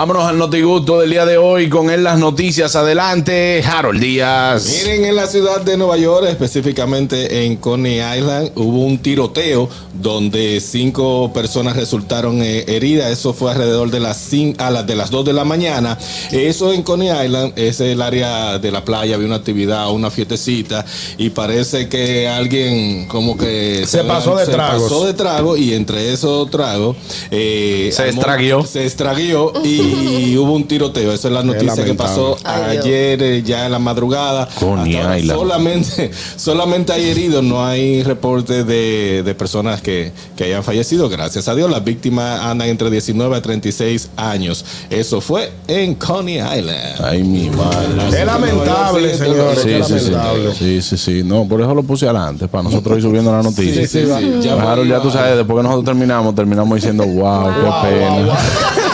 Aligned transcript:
Vámonos 0.00 0.24
al 0.24 0.38
notigusto 0.38 0.98
del 0.98 1.10
día 1.10 1.26
de 1.26 1.36
hoy 1.36 1.68
con 1.68 1.90
él 1.90 2.02
las 2.04 2.18
noticias. 2.18 2.74
Adelante, 2.74 3.62
Harold 3.62 4.00
Díaz. 4.00 4.64
Miren, 4.82 5.04
en 5.04 5.14
la 5.14 5.26
ciudad 5.26 5.60
de 5.60 5.76
Nueva 5.76 5.98
York, 5.98 6.26
específicamente 6.26 7.44
en 7.44 7.56
Coney 7.56 7.96
Island, 8.18 8.50
hubo 8.56 8.86
un 8.86 8.96
tiroteo 8.96 9.68
donde 9.92 10.58
cinco 10.62 11.30
personas 11.34 11.76
resultaron 11.76 12.40
eh, 12.40 12.64
heridas. 12.66 13.10
Eso 13.10 13.34
fue 13.34 13.50
alrededor 13.52 13.90
de 13.90 14.00
las, 14.00 14.32
cin- 14.32 14.54
a 14.58 14.70
las 14.70 14.86
de 14.86 14.96
las 14.96 15.10
2 15.10 15.22
de 15.26 15.32
la 15.34 15.44
mañana. 15.44 15.98
Eso 16.32 16.72
en 16.72 16.82
Coney 16.82 17.10
Island 17.26 17.52
es 17.56 17.78
el 17.82 18.00
área 18.00 18.58
de 18.58 18.70
la 18.72 18.82
playa. 18.86 19.16
Había 19.16 19.26
una 19.26 19.36
actividad, 19.36 19.90
una 19.90 20.10
fiestecita 20.10 20.82
y 21.18 21.28
parece 21.28 21.90
que 21.90 22.26
alguien 22.26 23.06
como 23.06 23.36
que 23.36 23.84
Se 23.86 24.02
pasó 24.04 24.34
de 24.34 24.46
se 24.46 24.52
tragos. 24.52 24.84
pasó 24.84 25.04
de 25.04 25.12
trago 25.12 25.58
y 25.58 25.74
entre 25.74 26.10
esos 26.10 26.48
tragos 26.50 26.96
eh, 27.30 27.90
Se 27.92 28.08
estraguió. 28.08 28.64
Se 28.64 28.86
estraguió 28.86 29.52
y 29.62 29.89
hubo 30.36 30.54
un 30.54 30.64
tiroteo. 30.64 31.12
Esa 31.12 31.28
es 31.28 31.34
la 31.34 31.42
noticia 31.42 31.84
que 31.84 31.94
pasó 31.94 32.36
Ay, 32.44 32.78
ayer 32.78 33.22
eh, 33.22 33.42
ya 33.42 33.66
en 33.66 33.72
la 33.72 33.78
madrugada. 33.78 34.48
Coney 34.58 34.94
Hasta 34.96 35.04
ahora 35.04 35.18
Island. 35.18 35.38
Solamente, 35.38 36.10
solamente 36.36 36.92
hay 36.92 37.10
heridos, 37.10 37.44
no 37.44 37.64
hay 37.64 38.02
reporte 38.02 38.64
de, 38.64 39.22
de 39.22 39.34
personas 39.34 39.80
que, 39.82 40.12
que 40.36 40.44
hayan 40.44 40.64
fallecido. 40.64 41.08
Gracias 41.08 41.48
a 41.48 41.54
Dios, 41.54 41.70
las 41.70 41.84
víctimas 41.84 42.40
andan 42.40 42.68
entre 42.68 42.90
19 42.90 43.36
a 43.36 43.42
36 43.42 44.10
años. 44.16 44.64
Eso 44.90 45.20
fue 45.20 45.50
en 45.68 45.94
Coney 45.94 46.36
Island. 46.36 47.00
Ay, 47.02 47.22
mi 47.22 47.50
madre. 47.50 48.20
Es 48.20 48.26
lamentable, 48.26 49.14
señores. 49.14 49.60
Sí, 49.60 49.68
qué 49.68 49.84
sí, 49.84 49.98
sí, 49.98 50.10
lamentable. 50.10 50.54
sí, 50.54 50.82
sí, 50.82 50.96
sí. 50.96 51.22
No, 51.24 51.46
por 51.46 51.60
eso 51.60 51.74
lo 51.74 51.82
puse 51.82 52.06
adelante, 52.06 52.48
para 52.48 52.64
nosotros 52.64 52.98
ir 52.98 53.02
subiendo 53.02 53.32
la 53.32 53.42
noticia. 53.42 53.86
Sí, 53.86 53.86
sí, 53.86 54.06
sí. 54.06 54.40
Ya 54.42 54.54
Harold, 54.54 54.90
ya 54.90 55.00
tú 55.00 55.10
sabes, 55.10 55.36
después 55.36 55.56
que 55.56 55.62
nosotros 55.62 55.84
terminamos, 55.84 56.34
terminamos 56.34 56.74
diciendo, 56.76 57.04
wow, 57.04 57.46
qué 57.46 57.88
pena. 57.88 58.26
Para 58.26 58.89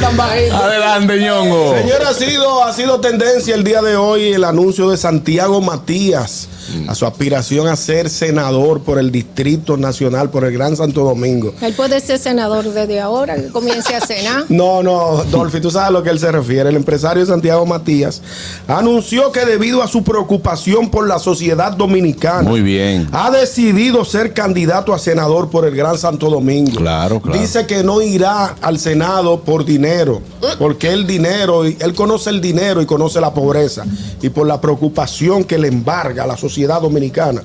tan 0.00 0.16
bajito. 0.16 0.56
Adelante, 0.56 1.18
ñongo. 1.18 1.74
Señor, 1.76 2.02
ha 2.02 2.14
sido, 2.14 2.64
ha 2.64 2.72
sido 2.72 3.00
tendencia 3.00 3.54
el 3.54 3.64
día 3.64 3.82
de 3.82 3.96
hoy 3.96 4.32
el 4.32 4.44
anuncio 4.44 4.90
de 4.90 4.96
Santiago 4.96 5.60
Matías 5.60 6.48
a 6.86 6.94
su 6.94 7.06
aspiración 7.06 7.68
a 7.68 7.76
ser 7.76 8.10
senador 8.10 8.80
por 8.82 8.98
el 8.98 9.10
Distrito 9.10 9.76
Nacional, 9.76 10.30
por 10.30 10.44
el 10.44 10.52
Gran 10.52 10.76
Santo 10.76 11.04
Domingo. 11.04 11.54
Él 11.60 11.74
puede 11.74 12.00
ser 12.00 12.18
senador 12.18 12.64
desde 12.72 13.00
ahora, 13.00 13.36
que 13.36 13.48
comience 13.48 13.94
a 13.94 14.00
cenar. 14.00 14.44
No, 14.58 14.82
no, 14.82 15.22
Dolphy, 15.30 15.60
tú 15.60 15.70
sabes 15.70 15.88
a 15.88 15.90
lo 15.92 16.02
que 16.02 16.10
él 16.10 16.18
se 16.18 16.32
refiere. 16.32 16.68
El 16.70 16.76
empresario 16.76 17.24
Santiago 17.24 17.64
Matías 17.64 18.20
anunció 18.66 19.30
que 19.32 19.44
debido 19.44 19.82
a 19.82 19.88
su 19.88 20.02
preocupación 20.02 20.90
por 20.90 21.06
la 21.06 21.18
sociedad 21.18 21.72
dominicana, 21.72 22.42
Muy 22.48 22.60
bien. 22.60 23.08
ha 23.12 23.30
decidido 23.30 24.04
ser 24.04 24.32
candidato 24.34 24.92
a 24.92 24.98
senador 24.98 25.48
por 25.50 25.64
el 25.64 25.74
Gran 25.76 25.96
Santo 25.96 26.28
Domingo. 26.30 26.78
Claro, 26.78 27.20
claro. 27.20 27.38
Dice 27.40 27.66
que 27.66 27.82
no 27.82 28.02
irá 28.02 28.56
al 28.60 28.78
Senado 28.78 29.40
por 29.40 29.64
dinero, 29.64 30.20
porque 30.58 30.92
el 30.92 31.06
dinero, 31.06 31.64
él 31.64 31.94
conoce 31.94 32.30
el 32.30 32.40
dinero 32.40 32.82
y 32.82 32.86
conoce 32.86 33.20
la 33.20 33.32
pobreza. 33.32 33.84
Y 34.20 34.28
por 34.30 34.46
la 34.46 34.60
preocupación 34.60 35.44
que 35.44 35.58
le 35.58 35.68
embarga 35.68 36.24
a 36.24 36.26
la 36.26 36.36
sociedad 36.36 36.57
dominicana, 36.66 37.42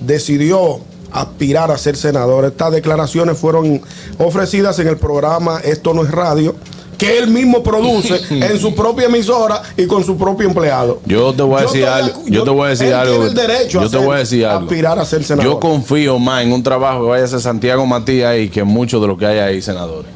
decidió 0.00 0.80
aspirar 1.12 1.70
a 1.70 1.78
ser 1.78 1.96
senador. 1.96 2.44
Estas 2.44 2.72
declaraciones 2.72 3.38
fueron 3.38 3.80
ofrecidas 4.18 4.78
en 4.78 4.88
el 4.88 4.96
programa 4.96 5.60
Esto 5.64 5.94
no 5.94 6.02
es 6.02 6.10
radio, 6.10 6.54
que 6.98 7.18
él 7.18 7.28
mismo 7.28 7.62
produce 7.62 8.20
en 8.30 8.58
su 8.58 8.74
propia 8.74 9.06
emisora 9.06 9.62
y 9.76 9.86
con 9.86 10.04
su 10.04 10.16
propio 10.16 10.46
empleado. 10.46 11.00
Yo 11.06 11.32
te 11.32 11.42
voy 11.42 11.58
a 11.58 11.62
decir 11.62 11.86
algo. 11.86 12.22
Yo 12.26 12.44
te 12.44 12.50
voy 12.50 12.66
a 12.66 12.68
decir 12.70 12.92
algo. 12.92 13.26
Yo 13.68 13.88
te 13.88 13.96
voy 13.96 14.16
a 14.16 14.18
decir 14.18 14.44
algo. 14.44 14.64
aspirar 14.64 14.98
a 14.98 15.04
ser 15.04 15.24
senador. 15.24 15.52
Yo 15.52 15.60
confío 15.60 16.18
más 16.18 16.44
en 16.44 16.52
un 16.52 16.62
trabajo 16.62 17.02
que 17.04 17.08
vaya 17.08 17.24
a 17.24 17.28
ser 17.28 17.40
Santiago 17.40 17.86
Matías 17.86 18.38
y 18.38 18.48
que 18.48 18.64
muchos 18.64 19.00
de 19.00 19.08
los 19.08 19.18
que 19.18 19.26
hay 19.26 19.38
ahí 19.38 19.62
senadores. 19.62 20.10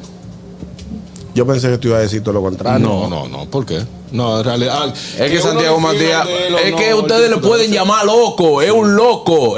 Yo 1.33 1.45
pensé 1.45 1.69
que 1.69 1.77
tú 1.77 1.89
ibas 1.89 1.99
a 1.99 2.01
decir 2.03 2.23
todo 2.23 2.33
lo 2.33 2.41
contrario. 2.41 2.87
no, 2.87 3.09
no, 3.09 3.27
no. 3.27 3.45
¿Por 3.45 3.65
qué? 3.65 3.81
No, 4.15 4.39
en 4.39 4.43
realidad. 4.45 4.73
ah, 4.81 4.93
Es 5.19 5.31
que 5.31 5.39
Santiago 5.39 5.79
Matías, 5.79 6.27
él 6.27 6.55
es 6.63 6.75
que 6.75 6.93
ustedes 6.93 7.29
le 7.29 7.37
pueden 7.37 7.71
llamar 7.71 8.05
loco, 8.05 8.61
es 8.61 8.71
un 8.71 8.95
loco. 8.95 9.55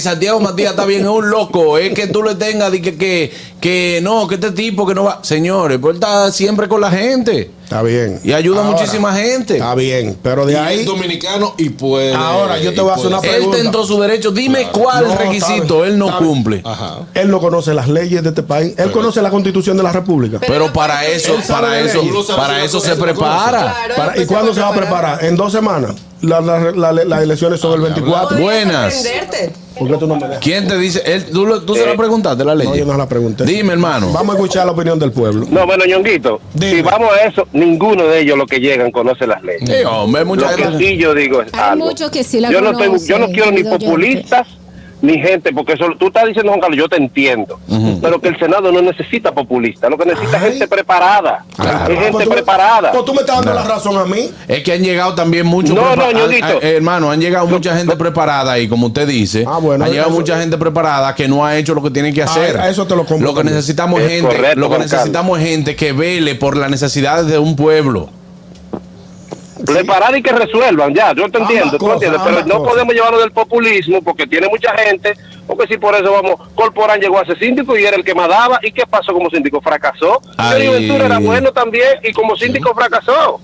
Santiago 0.00 0.40
Matías 0.40 0.70
está 0.70 0.84
bien, 0.84 1.02
es 1.02 1.08
un 1.08 1.30
loco. 1.30 1.78
Es 1.78 1.94
que 1.94 2.06
tú 2.08 2.22
le 2.22 2.34
tengas 2.34 2.70
que, 2.70 2.96
que, 2.96 3.32
que 3.60 4.00
no, 4.02 4.26
que 4.26 4.34
este 4.36 4.50
tipo 4.52 4.86
que 4.86 4.94
no 4.94 5.04
va. 5.04 5.20
Señores, 5.22 5.78
pues 5.80 5.92
él 5.96 5.96
está 6.02 6.30
siempre 6.32 6.68
con 6.68 6.80
la 6.80 6.90
gente 6.90 7.50
Está 7.64 7.82
bien. 7.82 8.20
y 8.22 8.32
ayuda 8.32 8.60
a 8.60 8.64
muchísima 8.70 9.14
gente. 9.14 9.54
Está 9.54 9.74
bien, 9.74 10.18
pero 10.22 10.44
de 10.44 10.52
Y 10.52 10.56
ahí. 10.56 10.80
es 10.80 10.86
dominicano 10.86 11.54
y 11.56 11.70
puede. 11.70 12.12
Ahora, 12.12 12.58
yo 12.58 12.74
te 12.74 12.80
voy 12.82 12.90
a 12.90 12.94
hacer 12.94 13.06
una 13.06 13.18
Él 13.20 13.28
pregunta. 13.30 13.58
en 13.58 13.70
todo 13.70 13.86
su 13.86 13.98
derecho. 14.00 14.30
Dime 14.30 14.68
cuál 14.72 15.08
No, 15.08 15.16
requisito 15.16 15.84
él 15.84 15.96
no 15.98 16.18
cumple. 16.18 16.60
Ajá. 16.64 17.00
Él 17.14 17.30
no 17.30 17.40
conoce 17.40 17.72
las 17.72 17.88
leyes 17.88 18.22
de 18.22 18.28
este 18.30 18.42
país. 18.42 18.74
Él 18.76 18.90
conoce 18.90 19.22
la 19.22 19.30
constitución 19.30 19.76
de 19.76 19.82
la 19.84 19.92
República. 19.92 20.38
Pero 20.46 20.70
para 20.72 21.06
eso, 21.06 21.34
Él 21.34 21.42
para 21.48 21.80
eso, 21.80 22.02
lo 22.02 22.22
sabes 22.22 22.40
para 22.42 22.64
eso 22.64 22.78
se 22.80 22.94
prepara. 22.96 23.74
Para- 23.96 24.20
¿Y 24.20 24.26
cuándo 24.26 24.52
se 24.54 24.60
va 24.60 24.68
a 24.68 24.74
preparar. 24.74 25.24
¿En 25.24 25.36
dos 25.36 25.52
semanas? 25.52 25.94
La- 26.22 26.40
la- 26.40 26.72
la- 26.72 26.92
las 27.04 27.22
elecciones 27.22 27.58
son 27.60 27.74
el 27.74 27.80
24. 27.80 28.38
Buenas. 28.38 29.04
¿Por 29.76 29.88
qué 29.88 29.96
tú 29.96 30.06
no 30.06 30.14
me 30.16 30.26
dejas? 30.28 30.38
¿Quién 30.40 30.68
te 30.68 30.76
dice? 30.78 31.02
Él, 31.04 31.24
¿Tú, 31.32 31.44
lo- 31.46 31.62
tú 31.62 31.74
se 31.74 31.84
la 31.86 31.96
preguntaste 31.96 32.44
la 32.44 32.54
ley? 32.54 32.68
No, 32.68 32.76
yo 32.76 32.84
no 32.84 32.96
la 32.96 33.08
pregunté. 33.08 33.44
Dime, 33.44 33.72
hermano. 33.72 34.12
Vamos 34.12 34.34
a 34.34 34.38
escuchar 34.38 34.66
la 34.66 34.72
opinión 34.72 34.98
del 34.98 35.10
pueblo. 35.10 35.46
No, 35.50 35.66
bueno, 35.66 35.84
Ñonguito, 35.84 36.40
Dime. 36.54 36.72
si 36.76 36.82
vamos 36.82 37.08
a 37.12 37.26
eso, 37.26 37.48
ninguno 37.52 38.04
de 38.06 38.20
ellos 38.20 38.36
los 38.38 38.46
que 38.46 38.60
llegan 38.60 38.92
conoce 38.92 39.26
las 39.26 39.42
leyes. 39.42 39.68
Sí, 39.68 39.84
hombre, 39.84 40.24
Lo 40.24 40.34
que 40.34 40.78
sí 40.78 40.96
yo 40.96 41.14
digo 41.14 41.42
es 41.42 41.52
Hay 41.54 41.60
algo. 41.60 41.86
muchos 41.86 42.10
que 42.10 42.22
sí 42.22 42.38
la 42.38 42.50
yo 42.52 42.60
no 42.60 42.70
estoy, 42.70 42.86
conocen, 42.86 43.08
yo 43.08 43.18
no 43.18 43.26
quiero 43.28 43.50
ni 43.50 43.64
populistas 43.64 44.46
ni 45.02 45.18
gente, 45.18 45.52
porque 45.52 45.72
eso, 45.74 45.84
tú 45.98 46.06
estás 46.06 46.26
diciendo, 46.26 46.50
Juan 46.52 46.60
Carlos, 46.60 46.78
yo 46.78 46.88
te 46.88 46.96
entiendo, 46.96 47.58
pero 48.00 48.20
que 48.20 48.28
el 48.28 48.38
Senado 48.38 48.70
no 48.72 48.80
necesita 48.80 49.32
populistas, 49.32 49.90
lo 49.90 49.98
que 49.98 50.06
necesita 50.06 50.36
es 50.38 50.42
gente 50.44 50.68
preparada, 50.68 51.44
Claro. 51.56 51.92
es 51.92 51.98
gente 51.98 52.12
Pues 52.12 52.24
tú 52.24 52.30
preparada. 52.30 52.92
Pues 52.92 53.04
tú 53.04 53.12
me 53.14 53.20
estás 53.20 53.36
dando 53.36 53.52
No. 53.52 53.56
la 53.60 53.64
razón 53.74 53.96
a 53.98 54.04
mí. 54.04 54.30
Es 54.48 54.62
que 54.62 54.72
han 54.72 54.82
llegado 54.82 55.14
también 55.14 55.44
muchos. 55.46 55.74
No, 55.74 55.94
no, 55.96 56.04
eh, 56.08 56.76
hermano, 56.76 57.10
han 57.10 57.20
llegado 57.20 57.46
mucha 57.46 57.76
gente 57.76 57.96
preparada 57.96 58.58
y 58.58 58.68
como 58.68 58.86
usted 58.86 59.06
dice, 59.06 59.44
Ah, 59.46 59.58
bueno, 59.58 59.84
ha 59.84 59.88
llegado 59.88 60.08
eso- 60.10 60.18
mucha 60.18 60.38
gente 60.38 60.56
preparada 60.56 61.14
que 61.14 61.26
no 61.28 61.44
ha 61.44 61.56
hecho 61.56 61.74
lo 61.74 61.82
que 61.82 61.90
tiene 61.90 62.12
que 62.12 62.22
hacer. 62.22 62.56
a 62.58 62.68
eso 62.68 62.86
te 62.86 62.94
lo 62.94 63.04
compro 63.04 63.26
Lo 63.28 63.34
que 63.34 63.44
necesitamos 63.44 64.00
es 64.00 64.08
gente, 64.08 64.36
correcto, 64.36 64.60
lo 64.60 64.70
que 64.70 64.78
necesitamos 64.78 65.40
es 65.40 65.48
gente 65.48 65.74
que 65.76 65.92
vele 65.92 66.34
por 66.36 66.56
las 66.56 66.70
necesidades 66.70 67.26
de 67.26 67.38
un 67.38 67.56
pueblo. 67.56 68.08
Preparada 69.64 70.16
y 70.18 70.22
que 70.22 70.32
resuelvan, 70.32 70.94
ya, 70.94 71.08
yo 71.14 71.28
te 71.30 71.38
Ambas 71.38 71.50
entiendo, 71.50 71.78
tú 71.78 71.92
entiendes, 71.92 72.20
pero 72.24 72.44
no 72.46 72.62
podemos 72.62 72.94
llevarlo 72.94 73.20
del 73.20 73.32
populismo 73.32 74.02
porque 74.02 74.26
tiene 74.26 74.48
mucha 74.48 74.72
gente, 74.76 75.14
porque 75.46 75.66
si 75.66 75.78
por 75.78 75.94
eso 75.94 76.12
vamos, 76.12 76.36
Corporán 76.54 77.00
llegó 77.00 77.18
a 77.18 77.24
ser 77.24 77.38
síndico 77.38 77.76
y 77.76 77.84
era 77.84 77.96
el 77.96 78.04
que 78.04 78.14
más 78.14 78.28
daba, 78.28 78.58
¿y 78.62 78.72
qué 78.72 78.84
pasó 78.88 79.12
como 79.12 79.30
síndico? 79.30 79.60
Fracasó. 79.60 80.20
Ay. 80.36 80.66
Johnny 80.66 80.78
Ventura 80.86 81.06
era 81.06 81.18
bueno 81.18 81.52
también 81.52 81.98
y 82.02 82.12
como 82.12 82.36
síndico 82.36 82.74
fracasó. 82.74 83.40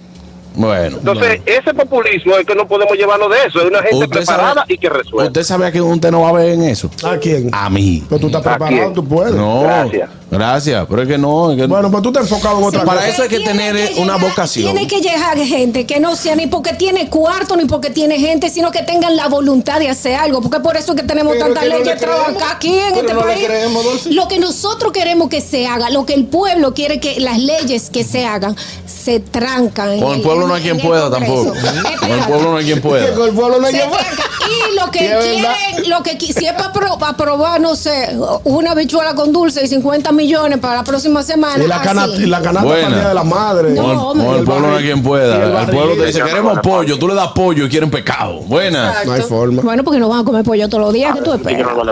Bueno. 0.55 0.97
Entonces, 0.99 1.41
ese 1.47 1.73
populismo 1.73 2.35
es 2.37 2.45
que 2.45 2.55
no 2.57 2.67
podemos 2.67 2.97
llevarlo 2.97 3.29
de 3.29 3.37
eso, 3.47 3.61
es 3.61 3.67
una 3.67 3.79
gente 3.81 3.95
Usted 3.97 4.09
preparada 4.11 4.55
sabe- 4.55 4.75
y 4.75 4.79
que 4.79 4.89
resuelve. 4.89 5.29
¿Usted 5.29 5.43
sabe 5.45 5.67
a 5.67 5.71
quién 5.71 5.85
usted 5.85 6.11
no 6.11 6.23
va 6.23 6.31
a 6.31 6.33
ver 6.33 6.49
en 6.49 6.63
eso? 6.65 6.91
¿A 7.05 7.17
quién? 7.17 7.51
A 7.53 7.71
mí. 7.71 8.03
Pues 8.09 8.21
tú 8.21 8.27
estás 8.27 8.45
¿A 8.45 8.57
preparado, 8.57 8.93
tú 8.93 9.07
puedes. 9.07 9.35
No. 9.35 9.63
Gracias. 9.63 10.11
Gracias, 10.31 10.87
pero 10.91 11.03
es 11.03 11.09
que 11.09 11.17
no. 11.17 11.51
es 11.53 11.57
que- 11.57 11.67
Bueno, 11.67 11.91
pues 11.91 12.03
tú 12.03 12.13
te 12.13 12.19
has 12.19 12.31
enfocado 12.31 12.59
en 12.59 12.65
otra 12.65 12.85
Para 12.85 13.01
cosa. 13.01 13.09
eso 13.13 13.23
hay 13.23 13.29
que 13.31 13.41
tener 13.41 13.95
que 13.95 14.01
una 14.01 14.17
vocación. 14.17 14.73
Tiene 14.73 14.87
que 14.87 15.01
llegar 15.01 15.39
gente 15.39 15.87
que 15.87 16.01
no 16.01 16.17
sea 16.17 16.35
ni 16.37 16.47
porque 16.47 16.75
tiene 16.75 17.09
cuarto 17.09 17.57
ni 17.57 17.65
porque 17.65 17.89
tiene 17.91 18.19
gente, 18.19 18.51
sino 18.51 18.71
que 18.71 18.83
tengan 18.83 19.17
la 19.17 19.29
voluntad 19.29 19.79
de 19.81 19.89
hacer 19.89 20.17
algo. 20.17 20.43
Porque 20.43 20.61
por 20.61 20.77
eso 20.77 20.93
es 20.93 21.01
que 21.01 21.07
tenemos 21.07 21.33
Pero 21.35 21.47
tantas 21.47 21.65
no 21.65 21.79
leyes 21.79 21.97
trabajar 21.99 22.37
aquí 22.57 22.69
en 22.79 22.95
Pero 22.95 23.01
este 23.01 23.15
no 23.15 23.21
le 23.27 23.33
país. 23.35 23.47
creemos, 23.47 24.07
lo 24.07 24.29
que 24.29 24.39
nosotros 24.39 24.93
queremos 24.93 25.29
que 25.31 25.41
se 25.41 25.67
haga, 25.67 25.89
lo 25.91 26.05
que 26.05 26.13
el 26.15 26.27
pueblo 26.27 26.75
quiere 26.75 27.01
que 27.01 27.21
las 27.21 27.39
leyes 27.39 27.89
que 27.89 28.05
se 28.05 28.27
hagan, 28.27 28.55
se 28.87 29.21
trancan. 29.21 29.99
Con 30.01 30.15
el 30.17 30.21
pueblo 30.21 30.47
no 30.47 30.55
hay 30.55 30.69
en- 30.69 30.77
quien 30.77 30.87
pueda 30.87 31.11
tampoco. 31.11 31.55
Con 32.01 32.11
el 32.11 32.21
pueblo 32.27 32.51
no 32.51 32.57
hay 32.59 32.65
quien 32.67 32.83
pueda. 32.83 33.15
Con 33.15 33.29
el 33.29 33.35
pueblo 33.35 33.61
no 33.61 33.67
hay. 33.67 33.75
Y 33.77 34.75
lo 34.77 34.91
que 34.91 34.99
quieren, 34.99 35.89
lo 35.91 36.03
que 36.03 36.19
si 36.21 36.45
es 36.47 36.53
para 36.53 36.73
para 36.99 37.13
aprobar, 37.13 37.61
no 37.61 37.77
sé, 37.77 38.09
una 38.45 38.75
bichuela 38.75 39.15
con 39.15 39.33
dulce 39.33 39.65
y 39.65 39.69
50 39.69 40.13
millones 40.19 40.59
para 40.59 40.77
la 40.77 40.85
próxima 40.85 41.23
semana. 41.23 41.65
Y 41.65 41.67
la, 41.67 41.77
y 42.19 42.27
la 42.27 42.43
canasta 42.43 42.67
Buena. 42.69 42.83
para 42.83 42.89
el 42.89 42.95
Día 43.01 43.09
de 43.09 43.15
la 43.15 43.25
madre. 43.25 43.71
No, 43.75 44.09
Con, 44.09 44.21
el- 44.21 44.37
el 44.41 44.45
pueblo 44.45 44.69
no 44.69 44.77
hay 44.77 44.85
quien 44.85 45.03
pueda. 45.03 45.63
el 45.63 45.71
pueblo 45.71 45.95
te 45.97 46.07
dice, 46.07 46.23
queremos 46.23 46.59
pollo. 46.59 46.99
Tú 46.99 47.09
le 47.09 47.15
das 47.15 47.29
pollo 47.29 47.65
y 47.65 47.69
quieren 47.71 47.91
pescado. 47.91 48.41
Buenas. 48.43 49.07
No 49.07 49.13
hay 49.13 49.23
forma. 49.23 49.63
Bueno, 49.63 49.83
porque 49.85 49.99
no 49.99 50.09
van 50.11 50.21
a 50.21 50.25
comer 50.25 50.45
pollo 50.45 50.69
todos 50.69 50.85
los 50.85 50.93
días, 50.93 51.15
¿qué 51.17 51.23
tú 51.23 51.33
esperas? 51.33 51.67
Va 51.67 51.73
Dime, 51.73 51.83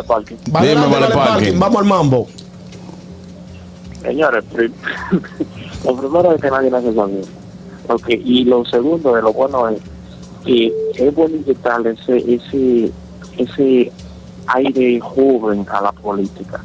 adelante, 0.59 0.91
vale, 0.91 0.91
vale, 0.91 1.15
parking. 1.15 1.35
parking. 1.35 1.59
Vamos 1.59 1.79
al 1.81 1.85
mambo. 1.87 2.27
Señores, 4.03 4.45
lo 5.85 5.97
primero 5.97 6.33
es 6.33 6.41
que 6.43 6.51
nadie 6.51 6.71
nace 6.71 6.95
sabiendo. 6.95 7.27
Okay. 7.89 8.21
Y 8.25 8.45
lo 8.45 8.65
segundo 8.65 9.15
de 9.15 9.23
lo 9.23 9.33
bueno 9.33 9.69
es 9.69 9.79
que 10.45 10.73
es 10.97 11.15
bueno 11.15 11.37
inyectarle 11.37 11.97
ese, 12.01 12.17
ese, 12.35 12.91
ese 13.39 13.93
aire 14.49 15.01
joven 15.01 15.65
a 15.73 15.81
la 15.83 15.93
política. 15.93 16.61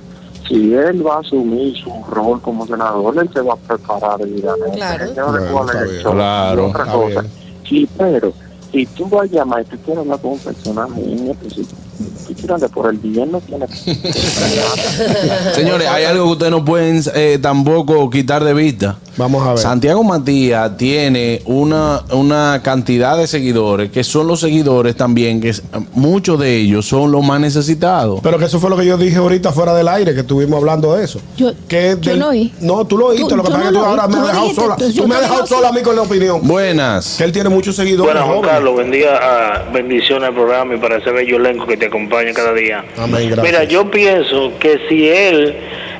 Si 0.51 0.73
él 0.73 1.05
va 1.07 1.15
a 1.15 1.19
asumir 1.19 1.75
su 1.77 1.89
rol 2.09 2.41
como 2.41 2.67
senador, 2.67 3.17
él 3.17 3.29
se 3.33 3.39
va 3.41 3.53
a 3.53 3.55
preparar 3.55 4.17
debidamente. 4.19 4.75
Claro. 4.77 5.05
Él 5.05 5.13
Bueno, 5.15 5.71
está 5.71 5.83
bien. 5.83 6.01
Claro. 6.03 6.61
Y 6.61 6.69
otra 6.69 6.83
Está 6.83 6.93
cosa. 6.97 7.21
bien. 7.21 7.31
Sí, 7.67 7.89
pero 7.97 8.33
si 8.71 8.85
tú 8.87 9.07
vas 9.07 9.21
a 9.23 9.25
llamar 9.33 9.61
y 9.61 9.65
tú 9.65 9.77
quieres 9.77 9.99
hablar 10.01 10.19
con 10.19 10.31
un 10.31 10.39
personaje 10.39 11.01
en 11.05 11.29
específico, 11.31 11.81
tú 12.27 12.33
tírale 12.33 12.67
por 12.69 12.89
el 12.91 12.97
bien, 12.97 13.31
no 13.31 13.39
tiene 13.41 13.65
Señores, 15.55 15.87
hay 15.87 16.05
algo 16.05 16.25
que 16.25 16.31
ustedes 16.31 16.51
no 16.51 16.63
pueden 16.65 17.01
eh, 17.15 17.39
tampoco 17.41 18.09
quitar 18.09 18.43
de 18.43 18.53
vista. 18.53 18.97
Vamos 19.17 19.45
a 19.45 19.49
ver. 19.49 19.57
Santiago 19.59 20.03
Matías 20.03 20.77
tiene 20.77 21.41
una, 21.45 22.01
una 22.11 22.61
cantidad 22.63 23.17
de 23.17 23.27
seguidores 23.27 23.91
que 23.91 24.03
son 24.05 24.25
los 24.27 24.39
seguidores 24.39 24.95
también, 24.95 25.41
que 25.41 25.49
es- 25.49 25.63
muchos 25.93 26.39
de 26.39 26.55
ellos 26.57 26.85
son 26.85 27.11
los 27.11 27.23
más 27.23 27.39
necesitados. 27.41 28.21
Pero 28.23 28.37
que 28.39 28.45
eso 28.45 28.59
fue 28.59 28.69
lo 28.69 28.77
que 28.77 28.85
yo 28.85 28.97
dije 28.97 29.17
ahorita 29.17 29.51
fuera 29.51 29.73
del 29.73 29.87
aire, 29.89 30.13
que 30.13 30.21
estuvimos 30.21 30.57
hablando 30.59 30.95
de 30.95 31.03
eso. 31.03 31.19
Yo- 31.37 31.51
que 31.67 31.97
yo 31.99 32.15
no 32.15 32.29
oí. 32.29 32.53
No, 32.61 32.85
tú 32.85 32.97
lo 32.97 33.07
oíste, 33.07 33.27
Tú- 33.27 33.35
lo 33.35 33.43
que 33.43 33.51
pasa 33.51 33.65
es 33.65 33.65
no 33.65 33.69
que 33.71 33.75
tú 33.77 33.81
lo 33.83 33.85
ahora 33.89 34.07
me 34.07 34.13
has 34.15 34.21
lo 34.21 34.27
dejado 34.27 34.41
dijiste, 34.43 34.61
sola. 34.61 34.75
tú- 34.77 35.07
me 35.07 35.15
has 35.15 35.21
dejado 35.21 35.47
sola 35.47 35.67
a 35.69 35.71
mí 35.73 35.81
con 35.81 35.95
la 35.95 36.01
opinión. 36.03 36.47
Buenas. 36.47 37.15
Que 37.17 37.23
él 37.25 37.31
tiene 37.33 37.49
muchos 37.49 37.75
seguidores 37.75 38.13
Bueno, 38.13 38.27
Juan. 38.39 38.41
Carlos, 38.49 38.73
buen 38.73 38.91
día, 38.91 39.09
ah, 39.21 39.63
bendiciones 39.73 40.29
al 40.29 40.33
programa 40.35 40.73
y 40.73 40.77
para 40.77 40.97
ese 40.97 41.11
bello 41.11 41.35
elenco 41.37 41.67
que 41.67 41.75
te 41.77 41.89
acompaña 41.91 42.33
cada 42.33 42.53
día. 42.53 42.85
Amén, 42.97 43.29
gracias. 43.29 43.43
Mira, 43.43 43.63
yo 43.65 43.91
pienso 43.91 44.53
que 44.59 44.79
si 44.87 45.09
él 45.09 45.55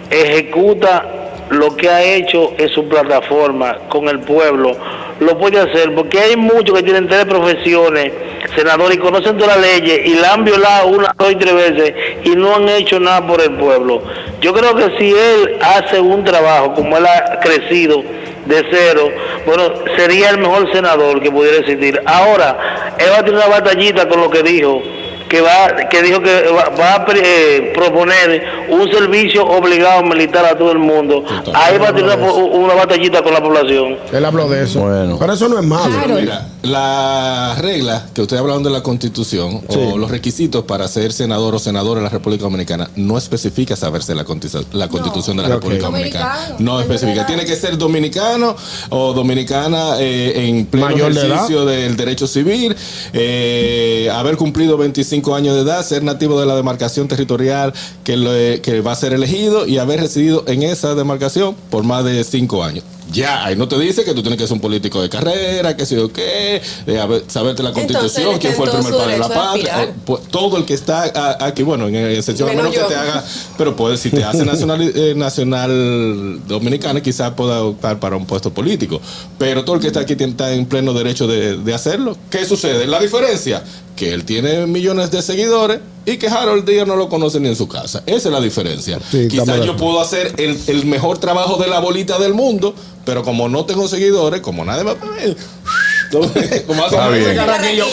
ejecuta 0.10 1.22
lo 1.50 1.76
que 1.76 1.90
ha 1.90 2.02
hecho 2.02 2.54
en 2.58 2.70
su 2.70 2.88
plataforma 2.88 3.78
con 3.90 4.08
el 4.08 4.22
pueblo, 4.22 4.78
lo 5.20 5.38
puede 5.38 5.60
hacer, 5.60 5.94
porque 5.94 6.20
hay 6.20 6.38
muchos 6.38 6.78
que 6.78 6.84
tienen 6.84 7.10
tres 7.10 7.26
profesiones, 7.26 8.14
senadores, 8.56 8.98
y 8.98 9.00
conocen 9.00 9.38
todas 9.38 9.58
las 9.58 9.68
leyes 9.68 10.02
y 10.06 10.16
la 10.16 10.34
han 10.34 10.46
violado 10.46 10.88
una, 10.88 11.14
dos 11.18 11.32
y 11.32 11.36
tres 11.36 11.54
veces 11.54 11.94
y 12.24 12.30
no 12.32 12.56
han 12.56 12.70
hecho 12.70 13.00
nada 13.00 13.28
por 13.28 13.42
el 13.42 13.52
pueblo. 13.58 14.02
Yo 14.40 14.54
creo 14.54 14.76
que 14.76 14.98
si 14.98 15.12
él 15.12 15.58
hace 15.62 16.00
un 16.00 16.24
trabajo 16.24 16.74
como 16.74 16.98
él 16.98 17.06
ha 17.06 17.40
crecido 17.42 18.02
de 18.46 18.66
cero, 18.72 19.10
bueno, 19.46 19.74
sería 19.98 20.30
el 20.30 20.38
mejor 20.38 20.72
senador 20.72 21.22
que 21.22 21.30
pudiera 21.30 21.58
existir. 21.58 22.02
Ahora, 22.06 22.96
él 22.98 23.08
va 23.12 23.18
a 23.18 23.26
tener 23.26 23.36
una 23.36 23.48
batallita 23.48 24.08
con 24.08 24.22
lo 24.22 24.30
que 24.30 24.42
dijo, 24.42 24.82
que 25.32 25.40
va 25.40 25.74
que 25.90 26.02
dijo 26.04 26.22
que 26.22 26.50
va, 26.50 26.68
va 26.70 26.96
a 26.96 27.06
eh, 27.16 27.72
proponer 27.74 28.61
un 28.72 28.92
servicio 28.92 29.46
obligado 29.46 30.02
militar 30.04 30.46
a 30.46 30.58
todo 30.58 30.72
el 30.72 30.80
mundo. 30.80 31.24
Ahí 31.54 31.78
va 31.78 31.90
a 31.90 31.94
tener 31.96 32.18
una, 32.18 32.34
una 32.34 32.74
batallita 32.74 33.22
con 33.24 33.34
la 33.34 33.42
población. 33.44 33.98
Él 34.12 34.26
habló 34.26 34.48
de 34.50 34.64
eso. 34.64 34.80
Bueno. 34.82 35.18
Pero 35.20 35.34
eso 35.34 35.48
no 35.50 35.60
es 35.60 35.66
malo. 35.66 35.94
Claro. 35.94 36.16
Mira, 36.20 36.48
la 36.64 37.56
regla 37.60 38.06
que 38.14 38.22
ustedes 38.22 38.40
hablaron 38.42 38.64
de 38.64 38.70
la 38.70 38.82
constitución 38.84 39.62
o 39.68 39.98
los 39.98 40.10
requisitos 40.10 40.64
para 40.66 40.88
ser 40.88 41.12
senador 41.12 41.56
o 41.56 41.60
senadora 41.60 42.00
de 42.00 42.04
la 42.06 42.10
República 42.10 42.44
Dominicana 42.44 42.90
no 42.96 43.18
especifica 43.18 43.76
saberse 43.76 44.16
la, 44.16 44.26
la 44.74 44.88
constitución 44.88 45.38
de 45.38 45.44
la. 45.44 45.50
República 45.50 45.86
Dominicana. 45.88 46.36
Dominicano. 46.36 46.56
No 46.60 46.80
especifica. 46.82 47.26
Tiene 47.26 47.46
que 47.46 47.56
ser 47.56 47.78
dominicano 47.78 48.56
o 48.90 49.14
dominicana 49.14 49.96
eh, 50.00 50.48
en 50.48 50.66
pleno 50.66 50.88
Mayor 50.88 51.14
de 51.14 51.22
ejercicio 51.22 51.66
del 51.66 51.96
derecho 51.98 52.28
civil, 52.28 52.76
eh, 53.14 54.10
haber 54.14 54.38
cumplido 54.38 54.78
25 54.78 55.36
años 55.36 55.56
de 55.56 55.62
edad, 55.62 55.84
ser 55.84 56.04
nativo 56.04 56.40
de 56.40 56.46
la 56.46 56.56
demarcación 56.56 57.08
territorial 57.08 57.74
que, 58.04 58.16
lo- 58.18 58.32
que 58.62 58.82
va 58.82 58.94
a 58.94 58.96
ser 58.96 59.14
elegido 59.14 59.66
y 59.66 59.78
haber 59.78 60.02
residido 60.02 60.44
en 60.48 60.64
esa 60.64 60.96
demarcación 60.96 61.56
por 61.70 61.84
más 61.84 62.06
de 62.06 62.24
5 62.24 62.64
años. 62.64 62.84
Ya, 63.12 63.46
ahí 63.46 63.56
no 63.56 63.68
te 63.68 63.78
dice 63.80 64.04
que 64.04 64.14
tú 64.14 64.22
tienes 64.22 64.40
que 64.40 64.46
ser 64.48 64.54
un 64.54 64.62
político 64.62 65.02
de 65.02 65.10
carrera, 65.10 65.76
que 65.76 65.86
sé 65.86 65.96
yo 65.96 66.12
qué, 66.14 66.62
de 66.86 67.00
haber- 67.00 67.24
saberte 67.28 67.62
la 67.64 67.72
constitución, 67.74 68.38
quién 68.40 68.54
fue 68.56 68.66
el 68.66 68.72
primer 68.72 68.92
padre 68.94 69.14
de 69.14 69.20
la 69.20 69.28
patria. 69.30 69.84
eh, 69.84 69.94
pues, 70.06 70.24
todo 70.30 70.58
el 70.58 70.66
que 70.66 70.74
está 70.74 71.04
a- 71.04 71.46
aquí, 71.46 71.64
bueno, 71.64 71.88
en 71.88 71.96
excepción, 71.96 72.50
a 72.50 72.54
Menos 72.54 72.72
menos 72.72 72.88
que 72.88 72.94
te 72.94 73.00
haga, 73.00 73.24
pero 73.58 73.76
puede, 73.76 73.98
si 73.98 74.10
te 74.12 74.24
hace 74.24 74.46
nacional, 74.46 74.82
eh, 74.96 75.14
nacional 75.16 76.42
dominicana, 76.48 77.02
quizás 77.02 77.32
pueda 77.34 77.64
optar 77.64 78.00
para 78.00 78.16
un 78.16 78.26
puesto 78.26 78.54
político. 78.54 79.02
Pero 79.38 79.64
todo 79.64 79.76
el 79.76 79.82
que 79.82 79.88
está 79.88 80.02
aquí 80.02 80.16
tiene- 80.16 80.32
está 80.32 80.54
en 80.54 80.66
pleno 80.66 80.94
derecho 80.94 81.28
de, 81.28 81.58
de 81.58 81.74
hacerlo. 81.74 82.18
¿Qué 82.30 82.46
sucede? 82.46 82.88
La 82.88 83.00
diferencia, 83.00 83.64
que 83.96 84.14
él 84.14 84.24
tiene 84.26 84.66
millones 84.68 85.12
de 85.12 85.22
seguidores 85.22 85.80
y 86.06 86.18
que 86.18 86.28
Harold 86.28 86.68
Díaz 86.68 86.88
no 86.88 86.96
lo 86.96 87.10
conoce 87.10 87.40
ni 87.40 87.50
en 87.50 87.56
su 87.56 87.68
casa. 87.68 88.02
Esa 88.06 88.30
es 88.30 88.34
la 88.34 88.42
diferencia. 88.42 88.98
Sí, 89.12 89.28
quizás 89.28 89.46
yo 89.66 89.76
puedo 89.78 90.00
hacer 90.02 90.34
el, 90.38 90.58
el 90.68 90.86
mejor 90.86 91.18
trabajo 91.20 91.58
de 91.62 91.68
la 91.68 91.80
bolita 91.80 92.18
del 92.18 92.34
mundo, 92.34 92.74
pero 93.06 93.24
como 93.24 93.50
no 93.50 93.66
tengo 93.66 93.88
seguidores, 93.88 94.42
como 94.42 94.64
nadie 94.66 94.84
me... 94.84 94.92
como 96.68 96.86
hace 96.86 97.20
ese 97.22 97.36
carraquillo, 97.36 97.86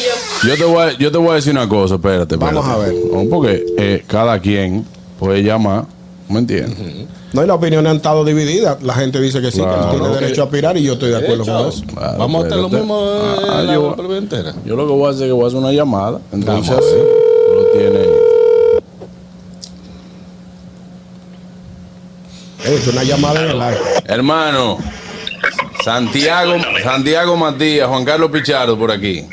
Yo 0.45 0.57
te, 0.57 0.65
voy 0.65 0.83
a, 0.83 0.99
yo 0.99 1.13
te 1.13 1.19
voy 1.19 1.31
a 1.31 1.35
decir 1.35 1.53
una 1.53 1.69
cosa, 1.69 1.95
espérate. 1.97 2.37
Vamos 2.37 2.67
a 2.67 2.77
ver. 2.79 2.95
No, 3.13 3.25
Porque 3.29 3.65
eh, 3.79 4.05
cada 4.07 4.41
quien 4.41 4.85
puede 5.19 5.43
llamar, 5.43 5.85
¿me 6.29 6.41
entiendes? 6.41 7.07
No, 7.33 7.45
y 7.45 7.47
las 7.47 7.57
opiniones 7.57 7.91
han 7.91 7.97
estado 7.99 8.25
divididas. 8.25 8.83
La 8.83 8.95
gente 8.95 9.21
dice 9.21 9.41
que 9.41 9.51
sí, 9.51 9.59
que 9.59 9.65
Claro. 9.65 9.91
tiene 9.91 10.09
derecho 10.09 10.41
a 10.43 10.45
aspirar 10.47 10.77
y 10.77 10.83
yo 10.83 10.95
estoy 10.95 11.11
de 11.11 11.19
acuerdo 11.19 11.45
con 11.45 11.69
eso. 11.69 11.83
Claro, 11.95 12.19
Vamos 12.19 12.43
a 12.43 12.47
hacer 12.47 12.59
lo 12.59 12.69
mismo 12.71 12.99
Ah, 13.49 13.63
la 13.65 13.75
yo- 13.75 13.91
lo 13.91 13.97
que 13.97 14.93
voy 14.93 15.07
a 15.07 15.11
hacer 15.11 15.23
es 15.25 15.29
que 15.29 15.33
voy 15.33 15.45
a 15.45 15.47
hacer 15.49 15.59
una 15.59 15.73
llamada. 15.73 16.21
Entonces, 16.33 16.75
Vamos 16.75 16.85
lo 17.55 17.65
tiene. 17.79 18.18
Es 22.69 22.87
una 22.87 23.03
llamada 23.03 23.43
en 23.45 23.51
el 23.51 23.63
aire. 23.63 23.81
Hermano, 24.05 24.77
Santiago, 25.83 26.57
Santiago 26.83 27.35
Matías, 27.35 27.89
Juan 27.89 28.05
Carlos 28.05 28.31
Pichardo 28.31 28.79
por 28.79 28.93
aquí. 28.93 29.25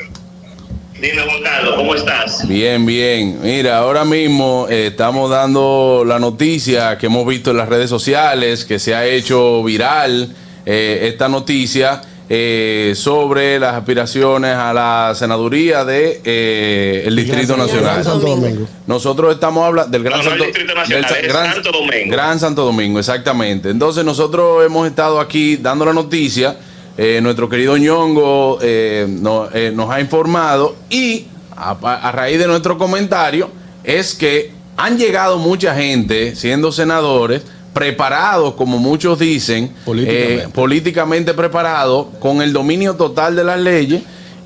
Dime, 0.94 1.20
Juan 1.22 1.42
Carlos, 1.42 1.74
¿cómo 1.76 1.94
estás? 1.94 2.48
Bien, 2.48 2.86
bien. 2.86 3.38
Mira, 3.42 3.76
ahora 3.78 4.06
mismo 4.06 4.66
eh, 4.70 4.86
estamos 4.86 5.30
dando 5.30 6.02
la 6.06 6.18
noticia 6.18 6.96
que 6.96 7.06
hemos 7.06 7.26
visto 7.26 7.50
en 7.50 7.58
las 7.58 7.68
redes 7.68 7.90
sociales, 7.90 8.64
que 8.64 8.78
se 8.78 8.94
ha 8.94 9.04
hecho 9.04 9.62
viral 9.62 10.34
eh, 10.64 11.00
esta 11.02 11.28
noticia 11.28 12.00
eh, 12.28 12.92
sobre 12.96 13.58
las 13.60 13.74
aspiraciones 13.74 14.54
a 14.56 14.72
la 14.72 15.12
senaduría 15.14 15.84
de 15.84 16.20
eh, 16.24 17.04
el 17.06 17.14
Distrito 17.16 17.56
Nacional. 17.56 18.02
Santo 18.04 18.26
Domingo. 18.26 18.66
Nosotros 18.86 19.34
estamos 19.34 19.64
hablando 19.64 19.90
del 19.92 20.02
Gran 20.02 20.18
No, 20.18 20.24
Santo, 20.24 20.44
Distrito 20.44 20.74
Nacional, 20.74 21.04
es 21.22 21.32
Santo 21.32 21.72
Domingo. 21.72 22.10
Gran 22.12 22.40
Santo 22.40 22.64
Domingo, 22.64 22.98
exactamente. 22.98 23.70
Entonces 23.70 24.04
nosotros 24.04 24.64
hemos 24.66 24.86
estado 24.88 25.20
aquí 25.20 25.56
dando 25.56 25.84
la 25.84 25.92
noticia. 25.92 26.56
eh, 26.98 27.20
nuestro 27.22 27.48
querido 27.48 27.76
ñongo 27.76 28.58
eh, 28.62 29.06
no- 29.08 29.48
eh, 29.52 29.70
nos 29.74 29.90
ha 29.90 30.00
informado 30.00 30.74
y 30.88 31.26
a, 31.54 31.72
a 32.08 32.10
raíz 32.12 32.38
de 32.38 32.46
nuestro 32.46 32.78
comentario 32.78 33.50
es 33.84 34.14
que 34.14 34.50
han 34.78 34.96
llegado 34.98 35.36
mucha 35.38 35.74
gente 35.74 36.34
siendo 36.34 36.72
senadores 36.72 37.42
preparados, 37.76 38.54
como 38.54 38.78
muchos 38.78 39.18
dicen, 39.18 39.70
Políticamente. 39.84 40.44
eh, 40.44 40.48
políticamente 40.48 41.34
preparados, 41.34 42.06
con 42.20 42.40
el 42.40 42.50
dominio 42.50 42.94
total 42.94 43.36
de 43.36 43.44
las 43.44 43.60
leyes 43.60 44.00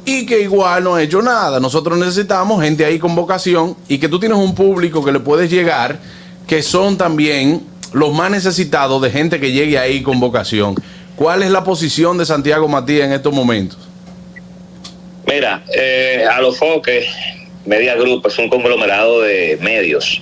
y 0.04 0.26
que 0.26 0.40
igual 0.40 0.82
no 0.82 0.96
ha 0.96 1.02
hecho 1.04 1.22
nada. 1.22 1.60
Nosotros 1.60 1.96
necesitamos 1.96 2.60
gente 2.60 2.84
ahí 2.84 2.98
con 2.98 3.14
vocación 3.14 3.76
y 3.86 3.98
que 3.98 4.08
tú 4.08 4.18
tienes 4.18 4.36
un 4.36 4.52
público 4.52 5.04
que 5.04 5.12
le 5.12 5.20
puedes 5.20 5.48
llegar, 5.48 6.00
que 6.48 6.60
son 6.60 6.96
también 6.96 7.62
los 7.92 8.12
más 8.12 8.32
necesitados 8.32 9.00
de 9.00 9.12
gente 9.12 9.38
que 9.38 9.52
llegue 9.52 9.78
ahí 9.78 10.02
con 10.02 10.18
vocación. 10.18 10.74
¿Cuál 11.14 11.44
es 11.44 11.52
la 11.52 11.62
posición 11.62 12.18
de 12.18 12.26
Santiago 12.26 12.66
Matías 12.66 13.06
en 13.06 13.12
estos 13.12 13.32
momentos? 13.32 13.78
Mira, 15.24 15.62
eh, 15.72 16.24
a 16.28 16.40
los 16.40 16.58
foques, 16.58 17.06
Media 17.66 17.94
Group 17.94 18.26
es 18.26 18.38
un 18.38 18.48
conglomerado 18.48 19.20
de 19.22 19.58
medios, 19.60 20.20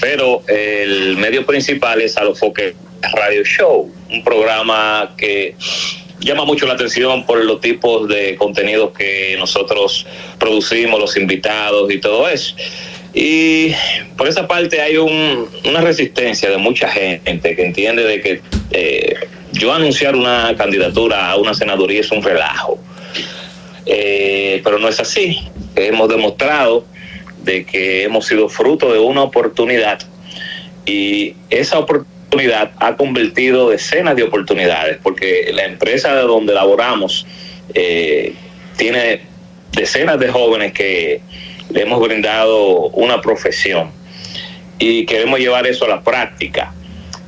pero 0.00 0.42
el 0.48 1.16
medio 1.16 1.44
principal 1.44 2.00
es 2.00 2.16
a 2.16 2.24
los 2.24 2.38
foques 2.38 2.74
Radio 3.14 3.44
Show, 3.44 3.92
un 4.10 4.24
programa 4.24 5.14
que 5.18 5.54
llama 6.20 6.44
mucho 6.44 6.66
la 6.66 6.74
atención 6.74 7.26
por 7.26 7.44
los 7.44 7.60
tipos 7.60 8.08
de 8.08 8.36
contenidos 8.36 8.92
que 8.96 9.34
nosotros 9.38 10.06
producimos, 10.38 11.00
los 11.00 11.16
invitados 11.16 11.90
y 11.92 11.98
todo 11.98 12.28
eso. 12.28 12.54
Y 13.12 13.72
por 14.16 14.28
esa 14.28 14.46
parte 14.48 14.80
hay 14.80 14.96
un- 14.96 15.48
una 15.64 15.80
resistencia 15.82 16.48
de 16.48 16.56
mucha 16.56 16.88
gente 16.88 17.54
que 17.54 17.62
entiende 17.64 18.04
de 18.04 18.20
que 18.22 18.40
eh, 18.70 19.14
yo 19.52 19.72
anunciar 19.74 20.16
una 20.16 20.54
candidatura 20.56 21.28
a 21.30 21.36
una 21.36 21.52
senaduría 21.52 22.00
es 22.00 22.10
un 22.10 22.22
relajo. 22.22 22.78
Eh, 23.86 24.60
pero 24.64 24.78
no 24.78 24.88
es 24.88 25.00
así. 25.00 25.38
Hemos 25.76 26.08
demostrado 26.08 26.84
de 27.42 27.64
que 27.64 28.04
hemos 28.04 28.26
sido 28.26 28.48
fruto 28.48 28.92
de 28.92 28.98
una 28.98 29.22
oportunidad 29.22 30.00
y 30.86 31.34
esa 31.50 31.78
oportunidad 31.78 32.72
ha 32.78 32.96
convertido 32.96 33.70
decenas 33.70 34.16
de 34.16 34.22
oportunidades 34.22 34.98
porque 35.02 35.50
la 35.52 35.64
empresa 35.64 36.14
de 36.14 36.22
donde 36.22 36.54
laboramos 36.54 37.26
eh, 37.74 38.34
tiene 38.76 39.22
decenas 39.72 40.18
de 40.18 40.28
jóvenes 40.28 40.72
que 40.72 41.20
le 41.70 41.82
hemos 41.82 42.00
brindado 42.00 42.88
una 42.90 43.20
profesión 43.20 43.90
y 44.78 45.06
queremos 45.06 45.38
llevar 45.38 45.66
eso 45.66 45.84
a 45.84 45.88
la 45.88 46.02
práctica. 46.02 46.72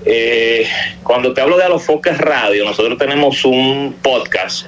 Eh, 0.04 0.66
cuando 1.02 1.32
te 1.32 1.40
hablo 1.40 1.56
de 1.56 1.64
Alofoques 1.64 2.18
Radio, 2.18 2.64
nosotros 2.64 2.98
tenemos 2.98 3.44
un 3.44 3.96
podcast, 4.02 4.66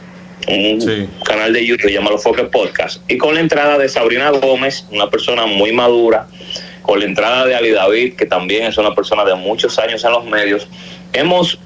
un 0.48 0.80
Sí. 0.80 1.08
canal 1.24 1.52
de 1.52 1.64
YouTube 1.66 1.90
llamado 1.90 2.14
Alofoques 2.14 2.46
Podcast, 2.50 3.02
y 3.10 3.18
con 3.18 3.34
la 3.34 3.40
entrada 3.40 3.78
de 3.78 3.88
Sabrina 3.88 4.30
Gómez, 4.30 4.86
una 4.90 5.10
persona 5.10 5.46
muy 5.46 5.72
madura, 5.72 6.26
con 6.82 7.00
la 7.00 7.06
entrada 7.06 7.44
de 7.46 7.54
Ali 7.56 7.70
David, 7.70 8.14
que 8.14 8.26
también 8.26 8.64
es 8.64 8.78
una 8.78 8.94
persona 8.94 9.24
de 9.24 9.34
muchos 9.34 9.76
años 9.78 10.04
en 10.04 10.10
los 10.12 10.24
medios, 10.24 10.68
hemos 11.12 11.58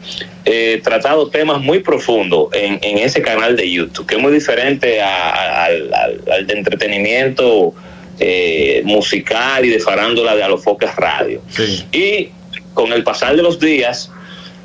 eh, 0.46 0.80
tratado 0.82 1.28
temas 1.28 1.60
muy 1.60 1.80
profundos 1.80 2.49
en, 2.54 2.78
en, 2.82 2.99
ese 2.99 3.20
canal 3.20 3.54
de 3.56 3.70
YouTube, 3.70 4.06
que 4.06 4.14
es 4.14 4.20
muy 4.20 4.32
diferente 4.32 5.00
a- 5.02 5.30
a- 5.30 5.64
al, 5.66 5.92
al- 5.92 6.20
al 6.32 6.46
de 6.46 6.54
entretenimiento 6.54 7.75
eh, 8.18 8.82
musical 8.84 9.64
y 9.64 9.68
de 9.70 9.80
farándula 9.80 10.34
de 10.37 10.42
Alofoques 10.42 10.94
Radio. 10.96 11.40
Sí. 11.49 11.84
Y 11.92 12.28
con 12.75 12.92
el 12.92 13.02
pasar 13.02 13.34
de 13.37 13.42
los 13.42 13.58
días 13.58 14.10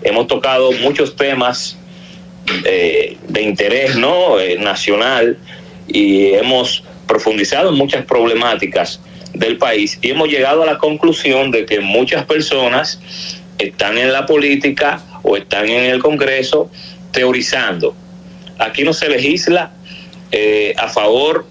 hemos 0.04 0.28
tocado 0.28 0.72
muchos 0.74 1.16
temas 1.16 1.78
eh, 2.66 3.18
de 3.28 3.42
interés 3.42 3.96
no 3.96 4.40
Eh, 4.40 4.58
nacional 4.60 5.38
y 5.88 6.34
hemos 6.34 6.84
profundizado 7.08 7.70
en 7.70 7.76
muchas 7.76 8.06
problemáticas 8.06 9.00
del 9.34 9.58
país 9.58 9.98
y 10.02 10.12
hemos 10.12 10.30
llegado 10.30 10.64
a 10.64 10.66
la 10.66 10.78
conclusión 10.78 11.52
de 11.52 11.66
que 11.66 11.80
muchas 11.80 12.26
personas 12.26 13.00
están 13.58 13.98
en 13.98 14.12
la 14.12 14.26
política 14.26 15.02
o 15.24 15.38
están 15.38 15.68
en 15.68 15.86
el 15.86 16.00
Congreso 16.00 16.70
teorizando. 17.12 17.96
Aquí 18.60 18.84
no 18.84 18.94
se 18.94 19.10
legisla 19.10 19.72
eh, 20.32 20.74
a 20.78 20.88
favor 20.90 21.46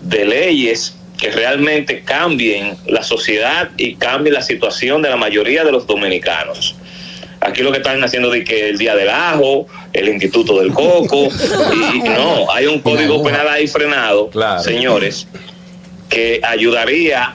de 0.00 0.24
leyes 0.24 0.96
que 1.18 1.30
realmente 1.30 2.02
cambien 2.02 2.76
la 2.86 3.02
sociedad 3.02 3.70
y 3.76 3.94
cambien 3.96 4.34
la 4.34 4.42
situación 4.42 5.02
de 5.02 5.08
la 5.08 5.16
mayoría 5.16 5.64
de 5.64 5.72
los 5.72 5.86
dominicanos. 5.86 6.76
Aquí 7.40 7.62
lo 7.62 7.70
que 7.70 7.78
están 7.78 8.02
haciendo 8.02 8.30
de 8.30 8.42
que 8.44 8.68
el 8.70 8.78
día 8.78 8.96
del 8.96 9.08
ajo, 9.08 9.66
el 9.92 10.08
instituto 10.08 10.58
del 10.60 10.72
coco, 10.72 11.28
y 11.94 11.98
no, 12.00 12.50
hay 12.52 12.66
un 12.66 12.80
código 12.80 13.22
penal 13.22 13.48
ahí 13.48 13.66
frenado, 13.68 14.28
Claro. 14.30 14.60
señores, 14.62 15.28
que 16.08 16.40
ayudaría 16.42 17.34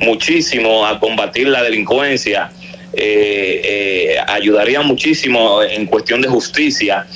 muchísimo 0.00 0.86
a 0.86 0.98
combatir 0.98 1.48
la 1.48 1.62
delincuencia, 1.62 2.50
eh, 2.92 3.60
eh, 3.64 4.16
ayudaría 4.26 4.80
muchísimo 4.82 5.62
en 5.62 5.86
cuestión 5.86 6.20
de 6.20 6.28
justicia. 6.28 7.06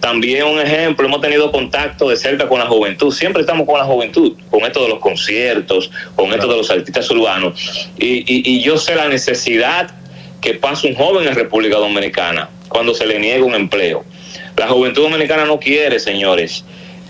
También 0.00 0.44
un 0.44 0.60
ejemplo, 0.60 1.04
hemos 1.06 1.20
tenido 1.20 1.50
contacto 1.50 2.08
de 2.08 2.16
cerca 2.16 2.48
con 2.48 2.60
la 2.60 2.66
juventud, 2.66 3.12
siempre 3.12 3.40
estamos 3.42 3.66
con 3.66 3.78
la 3.78 3.84
juventud, 3.84 4.34
con 4.50 4.62
esto 4.64 4.82
de 4.84 4.88
los 4.90 5.00
conciertos, 5.00 5.90
con 6.14 6.32
esto 6.32 6.46
de 6.46 6.56
los 6.56 6.70
artistas 6.70 7.10
urbanos. 7.10 7.88
Y, 7.98 8.18
y- 8.18 8.42
y 8.58 8.62
yo 8.62 8.78
sé 8.78 8.94
la 8.94 9.08
necesidad 9.08 9.90
que 10.40 10.54
pasa 10.54 10.86
un 10.86 10.94
joven 10.94 11.26
en 11.28 11.34
República 11.34 11.76
Dominicana 11.76 12.48
cuando 12.68 12.94
se 12.94 13.06
le 13.06 13.18
niega 13.18 13.44
un 13.44 13.54
empleo. 13.54 14.04
La 14.56 14.68
juventud 14.68 15.02
dominicana 15.02 15.44
no 15.44 15.58
quiere, 15.58 15.98
señores, 15.98 16.64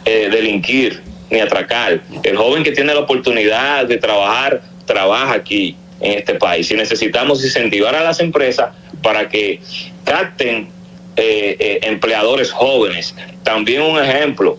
eh, 0.05 0.29
delinquir 0.31 1.03
ni 1.31 1.41
atracar. 1.41 2.01
El 2.23 2.37
joven 2.37 2.63
que 2.63 2.73
tiene 2.73 2.95
la 2.95 3.01
oportunidad 3.01 3.87
de 3.87 3.97
trabajar, 3.99 4.63
trabaja 4.87 5.35
aquí 5.35 5.77
en 6.01 6.19
este 6.19 6.35
país. 6.35 6.71
Y 6.71 6.75
necesitamos 6.75 7.45
incentivar 7.45 7.95
a 7.95 8.03
las 8.03 8.21
empresas 8.21 8.71
para 9.03 9.29
que 9.29 9.61
capten 10.05 10.69
eh, 11.17 11.57
eh, 11.59 11.81
empleadores 11.83 12.51
jóvenes. 12.51 13.15
También 13.43 13.83
un 13.83 14.03
ejemplo, 14.03 14.57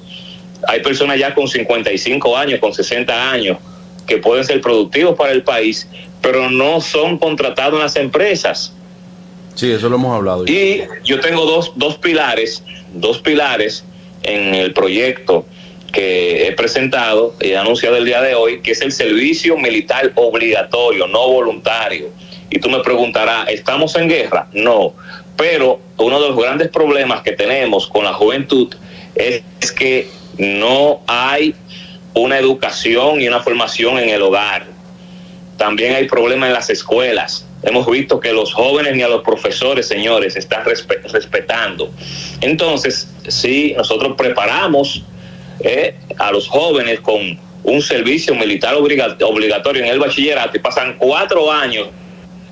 hay 0.67 0.81
personas 0.81 1.17
ya 1.17 1.33
con 1.33 1.47
55 1.47 2.37
años, 2.37 2.59
con 2.59 2.73
60 2.73 3.31
años, 3.31 3.57
que 4.05 4.17
pueden 4.17 4.43
ser 4.43 4.59
productivos 4.61 5.15
para 5.15 5.31
el 5.31 5.43
país, 5.43 5.87
pero 6.21 6.49
no 6.49 6.81
son 6.81 7.17
contratados 7.17 7.75
en 7.75 7.83
las 7.83 7.95
empresas. 7.95 8.73
Sí, 9.55 9.71
eso 9.71 9.89
lo 9.89 9.95
hemos 9.95 10.15
hablado. 10.15 10.45
ya. 10.45 10.53
Y 10.53 10.83
yo 11.03 11.19
tengo 11.19 11.45
dos, 11.45 11.73
dos 11.75 11.97
pilares, 11.97 12.63
dos 12.93 13.19
pilares 13.19 13.83
en 14.23 14.55
el 14.55 14.73
proyecto 14.73 15.45
que 15.91 16.47
he 16.47 16.51
presentado 16.53 17.33
y 17.41 17.49
he 17.49 17.57
anunciado 17.57 17.97
el 17.97 18.05
día 18.05 18.21
de 18.21 18.35
hoy, 18.35 18.61
que 18.61 18.71
es 18.71 18.81
el 18.81 18.91
servicio 18.91 19.57
militar 19.57 20.11
obligatorio, 20.15 21.07
no 21.07 21.27
voluntario. 21.27 22.09
Y 22.49 22.59
tú 22.59 22.69
me 22.69 22.79
preguntarás, 22.79 23.49
¿estamos 23.49 23.95
en 23.95 24.07
guerra? 24.07 24.47
No. 24.53 24.93
Pero 25.35 25.79
uno 25.97 26.21
de 26.21 26.29
los 26.29 26.37
grandes 26.37 26.69
problemas 26.69 27.21
que 27.21 27.31
tenemos 27.31 27.87
con 27.87 28.03
la 28.03 28.13
juventud 28.13 28.73
es, 29.15 29.43
es 29.61 29.71
que 29.71 30.09
no 30.37 31.01
hay 31.07 31.55
una 32.13 32.37
educación 32.37 33.21
y 33.21 33.27
una 33.27 33.41
formación 33.41 33.99
en 33.99 34.09
el 34.09 34.21
hogar. 34.21 34.65
También 35.59 35.93
hay 35.93 36.07
problemas 36.07 36.47
en 36.47 36.53
las 36.53 36.69
escuelas. 36.71 37.45
Hemos 37.61 37.85
visto 37.91 38.19
que 38.19 38.33
los 38.33 38.53
jóvenes 38.53 38.95
ni 38.95 39.03
a 39.03 39.09
los 39.09 39.21
profesores, 39.21 39.87
señores, 39.87 40.35
están 40.35 40.63
respe- 40.65 41.01
respetando. 41.11 41.91
Entonces, 42.41 43.13
si 43.27 43.73
nosotros 43.73 44.15
preparamos 44.17 45.03
eh, 45.59 45.93
a 46.17 46.31
los 46.31 46.47
jóvenes 46.47 47.01
con 47.01 47.37
un 47.63 47.81
servicio 47.81 48.33
militar 48.33 48.73
obliga- 48.75 49.17
obligatorio 49.21 49.83
en 49.83 49.89
el 49.89 49.99
bachillerato 49.99 50.55
y 50.55 50.59
pasan 50.61 50.95
cuatro 50.97 51.51
años 51.51 51.89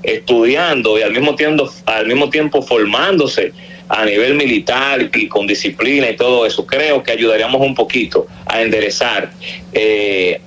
estudiando 0.03 0.99
y 0.99 1.01
al 1.01 1.11
mismo 1.11 1.35
tiempo, 1.35 1.71
al 1.85 2.05
mismo 2.05 2.29
tiempo 2.29 2.61
formándose 2.61 3.53
a 3.89 4.03
nivel 4.03 4.33
militar 4.35 5.09
y 5.13 5.27
con 5.29 5.47
disciplina 5.47 6.09
y 6.09 6.17
todo 6.17 6.45
eso, 6.45 6.65
creo 6.65 7.01
que 7.01 7.13
ayudaríamos 7.13 7.61
un 7.61 7.73
poquito 7.73 8.27
a 8.45 8.61
enderezar 8.61 9.31
eh, 9.71 10.41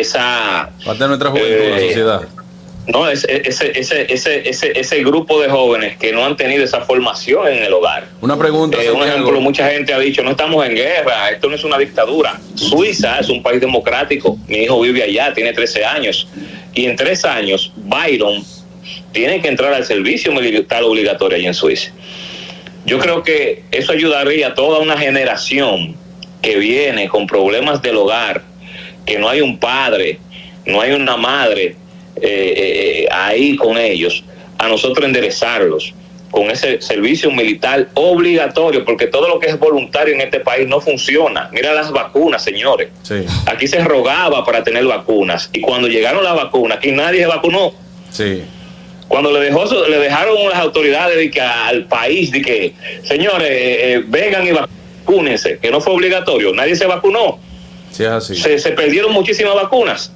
esa 0.00 0.70
Parte 0.84 1.02
de 1.04 1.08
nuestra 1.08 1.30
juventud, 1.30 1.50
la 1.70 1.78
Eh, 1.80 1.86
sociedad. 1.88 2.22
no, 2.86 3.08
ese, 3.08 3.42
ese, 3.48 3.78
ese, 3.78 4.12
ese, 4.12 4.48
ese, 4.48 4.78
ese 4.78 5.04
grupo 5.04 5.40
de 5.40 5.48
jóvenes 5.48 5.96
que 5.96 6.12
no 6.12 6.24
han 6.24 6.36
tenido 6.36 6.62
esa 6.64 6.82
formación 6.82 7.48
en 7.48 7.62
el 7.64 7.72
hogar. 7.72 8.06
Una 8.20 8.36
pregunta. 8.38 8.76
Eh, 8.82 8.90
un 8.90 9.02
ejemplo, 9.02 9.40
mucha 9.40 9.68
gente 9.70 9.94
ha 9.94 9.98
dicho, 9.98 10.22
no 10.22 10.30
estamos 10.32 10.64
en 10.66 10.74
guerra, 10.74 11.30
esto 11.30 11.48
no 11.48 11.54
es 11.56 11.64
una 11.64 11.78
dictadura. 11.78 12.38
Suiza 12.54 13.18
es 13.20 13.28
un 13.28 13.42
país 13.42 13.60
democrático, 13.60 14.36
mi 14.48 14.58
hijo 14.64 14.80
vive 14.80 15.02
allá, 15.02 15.32
tiene 15.32 15.52
13 15.52 15.84
años, 15.84 16.28
y 16.74 16.86
en 16.86 16.96
tres 16.96 17.24
años 17.24 17.72
Byron 17.76 18.44
tiene 19.12 19.40
que 19.40 19.48
entrar 19.48 19.72
al 19.72 19.84
servicio 19.86 20.32
militar 20.32 20.82
obligatorio 20.82 21.38
allá 21.38 21.48
en 21.48 21.54
Suiza. 21.54 21.90
Yo 22.84 22.98
creo 22.98 23.22
que 23.22 23.62
eso 23.70 23.92
ayudaría 23.92 24.48
a 24.48 24.54
toda 24.54 24.80
una 24.80 24.98
generación 24.98 25.96
que 26.42 26.56
viene 26.58 27.08
con 27.08 27.26
problemas 27.26 27.80
del 27.80 27.96
hogar, 27.96 28.42
que 29.04 29.18
no 29.18 29.28
hay 29.28 29.40
un 29.40 29.58
padre, 29.58 30.18
no 30.66 30.80
hay 30.80 30.92
una 30.92 31.16
madre 31.16 31.76
eh, 32.16 32.22
eh, 32.22 33.08
ahí 33.10 33.56
con 33.56 33.76
ellos, 33.76 34.24
a 34.58 34.68
nosotros 34.68 35.04
enderezarlos 35.06 35.94
con 36.34 36.50
ese 36.50 36.82
servicio 36.82 37.30
militar 37.30 37.88
obligatorio, 37.94 38.84
porque 38.84 39.06
todo 39.06 39.28
lo 39.28 39.38
que 39.38 39.46
es 39.46 39.58
voluntario 39.58 40.14
en 40.14 40.20
este 40.20 40.40
país 40.40 40.66
no 40.66 40.80
funciona. 40.80 41.48
Mira 41.52 41.72
las 41.72 41.92
vacunas, 41.92 42.42
señores. 42.42 42.88
Sí, 43.02 43.24
Aquí 43.46 43.68
se 43.68 43.78
rogaba 43.84 44.44
para 44.44 44.64
tener 44.64 44.84
vacunas 44.84 45.48
y 45.52 45.60
cuando 45.60 45.86
llegaron 45.86 46.24
las 46.24 46.34
vacunas, 46.34 46.78
aquí 46.78 46.90
nadie 46.90 47.20
se 47.20 47.26
vacunó. 47.26 47.72
sí. 48.10 48.42
Cuando 49.06 49.30
le 49.30 49.38
dejó 49.40 49.64
le 49.86 49.98
dejaron 49.98 50.48
las 50.48 50.58
autoridades 50.58 51.16
de 51.16 51.30
que 51.30 51.40
al 51.40 51.84
país 51.84 52.32
de 52.32 52.40
que 52.42 52.74
señores 53.02 53.48
eh, 53.48 53.92
eh, 53.92 54.02
vengan 54.06 54.46
y 54.46 54.50
vacúnense, 54.50 55.58
que 55.58 55.70
no 55.70 55.80
fue 55.80 55.92
obligatorio, 55.92 56.52
nadie 56.52 56.74
se 56.74 56.86
vacunó. 56.86 57.38
Se, 58.42 58.58
se 58.58 58.70
perdieron 58.72 59.12
muchísimas 59.12 59.54
vacunas. 59.54 60.12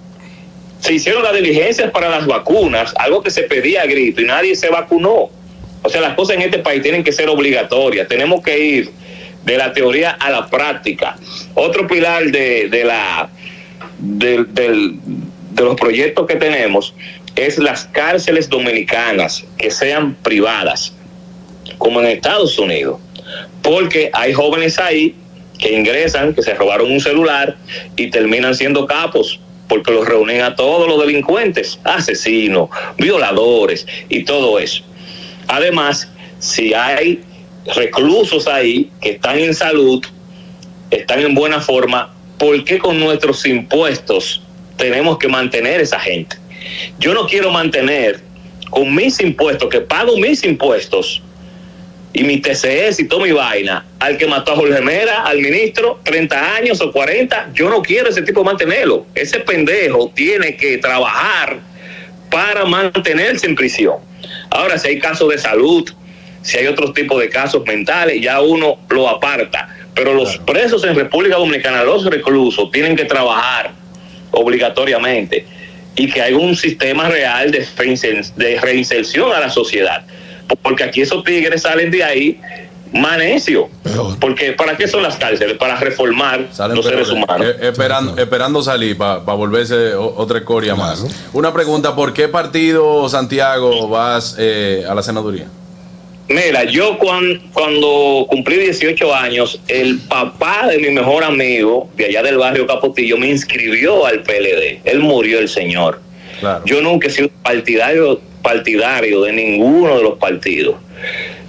Se 0.81 0.93
hicieron 0.95 1.23
las 1.23 1.35
diligencias 1.35 1.91
para 1.91 2.09
las 2.09 2.27
vacunas, 2.27 2.93
algo 2.97 3.23
que 3.23 3.31
se 3.31 3.43
pedía 3.43 3.83
a 3.83 3.87
grito 3.87 4.21
y 4.21 4.25
nadie 4.25 4.55
se 4.55 4.69
vacunó. 4.69 5.31
O 5.83 5.89
sea, 5.89 6.01
las 6.01 6.15
cosas 6.15 6.37
en 6.37 6.43
este 6.43 6.59
país 6.59 6.83
tienen 6.83 7.03
que 7.05 7.13
ser 7.13 7.29
obligatorias. 7.29 8.07
Tenemos 8.09 8.43
que 8.43 8.59
ir 8.59 8.91
de 9.45 9.57
la 9.57 9.73
teoría 9.73 10.11
a 10.11 10.31
la 10.31 10.47
práctica. 10.49 11.17
Otro 11.55 11.87
pilar 11.87 12.25
de, 12.27 12.69
de 12.69 12.85
la 12.85 13.29
del- 13.99 14.97
de 15.51 15.65
los 15.65 15.75
proyectos 15.77 16.27
que 16.27 16.37
tenemos 16.37 16.95
es 17.35 17.59
las 17.59 17.85
cárceles 17.87 18.49
dominicanas 18.49 19.45
que 19.57 19.71
sean 19.71 20.15
privadas, 20.15 20.93
como 21.79 22.01
en 22.01 22.07
Estados 22.07 22.59
Unidos, 22.59 23.01
porque 23.63 24.11
hay 24.13 24.33
jóvenes 24.33 24.79
ahí 24.79 25.15
que 25.59 25.73
ingresan, 25.75 26.35
que 26.35 26.43
se 26.43 26.55
robaron 26.55 26.91
un 26.91 27.01
celular 27.01 27.57
y 27.97 28.09
terminan 28.09 28.55
siendo 28.55 28.87
capos, 28.87 29.41
porque 29.69 29.93
los 29.93 30.09
reúnen 30.09 30.41
a 30.41 30.55
todos 30.55 30.89
los 30.89 31.01
delincuentes, 31.01 31.79
asesinos, 31.85 32.71
violadores 32.97 33.87
y 34.09 34.25
todo 34.25 34.59
eso. 34.59 34.83
Además, 35.49 36.09
si 36.39 36.73
hay 36.75 37.21
reclusos 37.75 38.47
ahí 38.47 38.91
que 39.01 39.11
están 39.11 39.39
en 39.39 39.55
salud, 39.55 40.05
están 40.91 41.21
en 41.21 41.35
buena 41.35 41.61
forma, 41.61 42.15
¿por 42.39 42.65
qué 42.65 42.79
con 42.79 42.99
nuestros 42.99 43.45
impuestos 43.45 44.43
tenemos 44.77 45.19
que 45.19 45.29
mantener 45.29 45.81
esa 45.81 45.99
gente? 45.99 46.37
Yo 46.99 47.13
no 47.13 47.27
quiero 47.27 47.51
mantener 47.51 48.21
con 48.71 48.95
mis 48.95 49.21
impuestos, 49.21 49.69
que 49.69 49.81
pago 49.81 50.17
mis 50.17 50.45
impuestos 50.45 51.23
y 52.13 52.25
mi 52.25 52.39
TCS 52.41 53.01
y 53.01 53.05
toda 53.09 53.25
mi 53.27 53.33
vaina, 53.33 53.85
al 54.01 54.17
que 54.17 54.27
mató 54.27 54.53
a 54.53 54.57
Jorge 54.57 54.81
Mera, 54.81 55.23
al 55.25 55.39
ministro, 55.41 56.01
30 56.05 56.55
años 56.57 56.81
o 56.81 56.91
40, 56.91 57.51
yo 57.55 57.69
no 57.69 57.83
quiero 57.83 58.09
ese 58.09 58.23
tipo 58.23 58.43
mantenerlo. 58.43 59.07
Ese 59.15 59.41
pendejo 59.41 60.11
tiene 60.15 60.57
que 60.57 60.79
trabajar 60.79 61.59
para 62.31 62.65
mantenerse 62.65 63.47
en 63.47 63.55
prisión. 63.55 63.97
Ahora, 64.51 64.79
si 64.79 64.89
hay 64.89 64.99
casos 64.99 65.29
de 65.31 65.39
salud, 65.39 65.89
si 66.43 66.57
hay 66.59 66.67
otros 66.67 66.93
tipos 66.95 67.21
de 67.21 67.29
casos 67.29 67.63
mentales, 67.67 68.21
ya 68.23 68.41
uno 68.41 68.79
lo 68.89 69.09
aparta. 69.09 69.69
Pero 69.95 70.15
los 70.15 70.39
presos 70.39 70.85
en 70.85 70.95
República 70.95 71.37
Dominicana, 71.37 71.83
los 71.85 72.05
reclusos, 72.07 72.71
tienen 72.71 72.97
que 72.97 73.05
trabajar 73.05 73.73
obligatoriamente. 74.31 75.45
y 76.01 76.09
que 76.09 76.23
haya 76.23 76.37
un 76.37 76.55
sistema 76.55 77.09
real 77.09 77.51
de, 77.51 77.67
reinser- 77.77 78.33
de 78.37 78.61
reinserción 78.61 79.33
a 79.33 79.41
la 79.41 79.51
sociedad. 79.51 80.05
Porque 80.63 80.85
aquí 80.85 81.01
esos 81.03 81.23
tigres 81.25 81.63
salen 81.63 81.91
de 81.91 82.03
ahí 82.05 82.41
más 82.93 83.19
necios. 83.19 83.67
Porque 84.21 84.53
¿para 84.53 84.77
qué 84.77 84.89
son 84.89 85.03
las 85.03 85.17
cárceles? 85.17 85.57
Para 85.59 85.77
reformar 85.77 86.49
Salen 86.53 86.77
los 86.77 86.87
seres 86.87 87.11
humanos. 87.11 87.47
eh, 87.47 87.57
esperando, 87.69 88.17
esperando 88.17 88.63
salir 88.63 88.97
para 88.97 89.19
volverse 89.19 89.95
o- 89.95 90.15
otra 90.17 90.39
escoria 90.39 90.75
más. 90.75 91.05
Una 91.35 91.53
pregunta, 91.53 91.95
¿por 91.95 92.15
qué 92.15 92.29
partido, 92.29 93.09
Santiago, 93.09 93.89
vas 93.89 94.37
eh, 94.39 94.85
a 94.89 94.95
la 94.95 95.03
senaduría? 95.03 95.47
Mira, 96.31 96.65
yo 96.65 96.99
cuan- 96.99 97.41
cuando 97.55 98.27
cumplí 98.29 98.57
18 98.59 99.15
años, 99.15 99.61
el 99.69 99.99
papá 100.01 100.67
de 100.69 100.79
mi 100.79 100.91
mejor 100.91 101.25
amigo 101.25 101.89
de 101.97 102.07
allá 102.07 102.23
del 102.23 102.37
barrio 102.37 102.67
Capotillo 102.67 103.17
me 103.17 103.29
inscribió 103.31 104.05
al 104.07 104.23
PLD. 104.23 104.81
Él 104.85 105.01
murió 105.01 105.39
el 105.39 105.49
señor. 105.49 106.01
Yo 106.65 106.81
nunca 106.83 107.09
he 107.09 107.11
sido 107.11 107.29
partidario, 107.43 108.21
partidario 108.43 109.23
de 109.23 109.33
ninguno 109.33 109.97
de 109.97 110.03
los 110.03 110.19
partidos. 110.19 110.77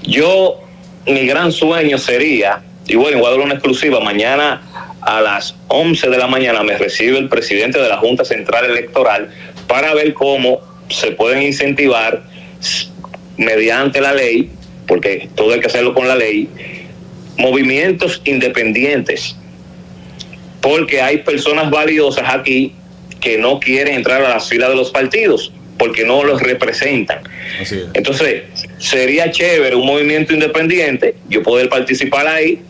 Yo, 0.04 0.60
mi 1.06 1.26
gran 1.26 1.52
sueño 1.52 1.98
sería, 1.98 2.62
y 2.88 2.96
bueno, 2.96 3.20
voy 3.20 3.28
a 3.28 3.32
dar 3.32 3.40
una 3.40 3.54
exclusiva, 3.54 4.00
mañana 4.00 4.62
a 5.02 5.22
las 5.22 5.56
11 5.70 6.10
de 6.10 6.18
la 6.18 6.28
mañana 6.28 6.62
me 6.62 6.78
recibe 6.78 7.18
el 7.18 7.30
presidente 7.30 7.80
de 7.80 7.88
la 7.88 7.98
Junta 7.98 8.26
Central 8.26 8.66
Electoral 8.66 9.30
para 9.68 9.94
ver 9.94 10.14
cómo 10.14 10.60
se 10.90 11.12
pueden 11.12 11.42
incentivar 11.44 12.24
mediante 13.38 14.02
la 14.02 14.14
ley, 14.14 14.52
porque 14.88 15.30
todo 15.36 15.54
hay 15.54 15.62
que 15.62 15.68
hacerlo 15.68 15.94
con 15.94 16.08
la 16.08 16.16
ley, 16.16 16.50
movimientos 17.38 18.22
independientes 18.26 19.36
porque 20.62 21.02
hay 21.02 21.20
personas 21.20 21.70
valiosas 21.70 22.26
aquí 22.28 22.74
que 23.20 23.38
no 23.38 23.60
quieren 23.60 23.96
entrar 23.96 24.24
a 24.24 24.30
las 24.30 24.48
filas 24.48 24.70
de 24.70 24.76
los 24.76 24.92
partidos 24.92 25.52
porque 25.78 26.06
no 26.06 26.24
los 26.24 26.42
representan. 26.42 27.20
Entonces, 27.94 28.44
sería 28.78 29.32
chévere 29.32 29.76
un 29.76 29.86
movimiento 29.86 30.34
independiente, 30.34 31.16
yo 31.30 31.42
poder 31.42 31.70
participar 31.70 32.28
ahí, 32.28 32.62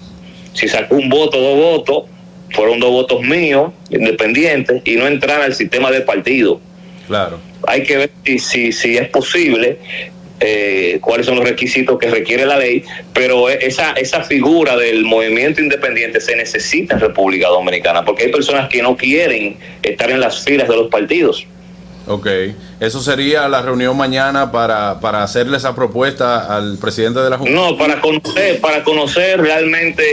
si 0.54 0.68
saco 0.68 0.96
un 0.96 1.10
voto, 1.10 1.40
dos 1.42 1.58
votos, 1.58 2.04
fueron 2.52 2.80
dos 2.80 2.92
votos 2.92 3.22
míos, 3.22 3.74
independientes, 3.90 4.82
y 4.86 4.96
no 4.96 5.08
entrar 5.08 5.42
al 5.42 5.56
sistema 5.56 5.92
del 5.92 6.04
partido. 6.04 6.62
Claro. 7.08 7.40
Hay 7.68 7.84
que 7.84 7.98
ver 7.98 8.12
si, 8.24 8.40
si, 8.40 8.72
si 8.72 8.98
es 8.98 9.10
posible, 9.10 9.80
eh, 10.40 11.00
cuáles 11.02 11.26
son 11.26 11.36
los 11.36 11.48
requisitos 11.48 11.98
que 12.00 12.10
requiere 12.10 12.46
la 12.46 12.58
ley, 12.58 12.84
pero 13.14 13.50
esa, 13.50 13.92
esa 13.94 14.24
figura 14.24 14.76
del 14.78 15.04
movimiento 15.06 15.62
independiente 15.62 16.22
se 16.22 16.36
necesita 16.36 16.96
en 16.96 17.02
República 17.02 17.48
Dominicana, 17.50 18.06
porque 18.06 18.24
hay 18.26 18.32
personas 18.32 18.70
que 18.70 18.82
no 18.82 18.96
quieren 18.96 19.58
estar 19.84 20.10
en 20.12 20.20
las 20.20 20.44
filas 20.44 20.68
de 20.70 20.76
los 20.76 20.88
partidos. 20.90 21.46
Ok. 22.08 22.28
Eso 22.80 23.02
sería 23.04 23.48
la 23.48 23.62
reunión 23.62 23.96
mañana 23.96 24.52
para, 24.52 25.00
para 25.00 25.22
hacerle 25.22 25.58
esa 25.58 25.76
propuesta 25.76 26.56
al 26.56 26.80
presidente 26.80 27.20
de 27.20 27.30
la 27.30 27.38
Junta. 27.38 27.54
No, 27.54 27.78
para 27.78 28.02
conocer, 28.02 28.60
para 28.62 28.84
conocer 28.84 29.40
realmente 29.40 30.04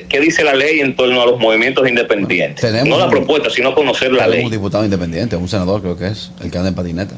eh, 0.00 0.06
qué 0.08 0.18
dice 0.18 0.42
la 0.42 0.54
ley 0.54 0.80
en 0.80 0.96
torno 0.96 1.22
a 1.22 1.26
los 1.26 1.38
movimientos 1.38 1.86
independientes. 1.88 2.60
Tenemos 2.60 2.88
no 2.88 2.98
la 2.98 3.04
un- 3.04 3.10
propuesta, 3.12 3.50
sino 3.50 3.72
conocer 3.72 4.10
la 4.10 4.24
Tenemos 4.24 4.36
ley. 4.36 4.44
un 4.46 4.50
diputado 4.50 4.82
independiente, 4.84 5.36
un 5.36 5.48
senador 5.48 5.80
creo 5.80 5.96
que 5.96 6.08
es, 6.08 6.32
el 6.42 6.50
que 6.50 6.58
anda 6.58 6.70
en 6.70 6.74
patineta. 6.74 7.14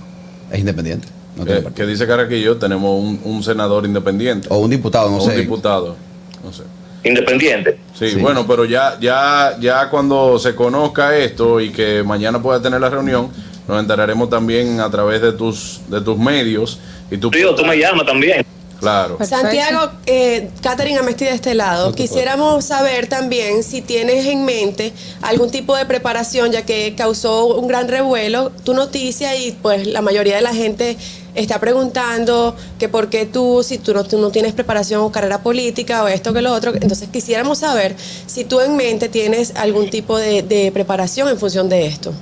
Es 0.52 0.58
independiente. 0.58 1.08
No 1.36 1.44
Eh, 1.46 1.64
que 1.74 1.86
dice 1.86 2.06
Caraquillo, 2.06 2.56
tenemos 2.56 2.98
un, 2.98 3.20
un 3.24 3.42
senador 3.42 3.84
independiente. 3.84 4.48
O 4.50 4.58
un 4.58 4.70
diputado, 4.70 5.10
no 5.10 5.18
o 5.18 5.24
un 5.24 5.30
sé. 5.30 5.36
diputado. 5.36 5.96
No 6.42 6.52
sé. 6.52 6.62
Independiente. 7.04 7.78
Sí, 7.96 8.10
Sí. 8.10 8.16
bueno, 8.16 8.46
pero 8.46 8.64
ya, 8.64 8.96
ya, 9.00 9.56
ya 9.60 9.88
cuando 9.90 10.38
se 10.38 10.54
conozca 10.54 11.16
esto 11.16 11.60
y 11.60 11.70
que 11.70 12.02
mañana 12.02 12.42
pueda 12.42 12.60
tener 12.60 12.80
la 12.80 12.88
reunión, 12.90 13.28
nos 13.68 13.78
enteraremos 13.80 14.28
también 14.30 14.80
a 14.80 14.90
través 14.90 15.20
de 15.22 15.32
tus, 15.32 15.80
de 15.88 16.00
tus 16.00 16.16
medios 16.18 16.78
y 17.10 17.16
tú. 17.18 17.30
Tío, 17.30 17.54
tú 17.54 17.64
me 17.64 17.76
llamas 17.78 18.06
también. 18.06 18.44
Claro. 18.80 19.16
Santiago, 19.24 19.90
eh, 20.04 20.50
Catherine 20.60 20.98
Amesti 20.98 21.24
de 21.24 21.30
este 21.30 21.54
lado, 21.54 21.94
quisiéramos 21.94 22.62
saber 22.66 23.06
también 23.06 23.62
si 23.62 23.80
tienes 23.80 24.26
en 24.26 24.44
mente 24.44 24.92
algún 25.22 25.50
tipo 25.50 25.74
de 25.74 25.86
preparación, 25.86 26.52
ya 26.52 26.66
que 26.66 26.94
causó 26.94 27.46
un 27.56 27.68
gran 27.68 27.88
revuelo 27.88 28.50
tu 28.64 28.74
noticia 28.74 29.34
y 29.34 29.52
pues 29.62 29.86
la 29.86 30.02
mayoría 30.02 30.36
de 30.36 30.42
la 30.42 30.52
gente 30.54 30.98
está 31.36 31.60
preguntando 31.60 32.56
que 32.78 32.88
por 32.88 33.08
qué 33.08 33.26
tú, 33.26 33.62
si 33.62 33.78
tú 33.78 33.94
no, 33.94 34.02
no 34.02 34.30
tienes 34.30 34.52
preparación 34.52 35.02
o 35.02 35.12
carrera 35.12 35.42
política 35.42 36.02
o 36.02 36.08
esto 36.08 36.32
que 36.32 36.42
lo 36.42 36.52
otro. 36.52 36.74
Entonces 36.74 37.08
quisiéramos 37.12 37.58
saber 37.58 37.94
si 38.26 38.44
tú 38.44 38.60
en 38.60 38.76
mente 38.76 39.08
tienes 39.08 39.54
algún 39.56 39.90
tipo 39.90 40.18
de, 40.18 40.42
de 40.42 40.72
preparación 40.72 41.28
en 41.28 41.38
función 41.38 41.68
de 41.68 41.86
esto. 41.86 42.12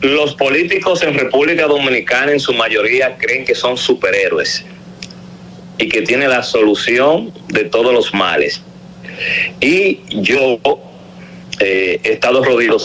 Los 0.00 0.34
políticos 0.34 1.02
en 1.02 1.14
República 1.14 1.66
Dominicana 1.66 2.32
en 2.32 2.40
su 2.40 2.52
mayoría 2.52 3.16
creen 3.16 3.44
que 3.44 3.54
son 3.54 3.76
superhéroes 3.76 4.64
y 5.78 5.88
que 5.88 6.02
tienen 6.02 6.30
la 6.30 6.42
solución 6.42 7.32
de 7.48 7.64
todos 7.64 7.92
los 7.92 8.12
males. 8.12 8.60
Y 9.60 10.00
yo 10.20 10.58
eh, 11.60 12.00
he 12.02 12.12
estado 12.12 12.44
rodeado, 12.44 12.78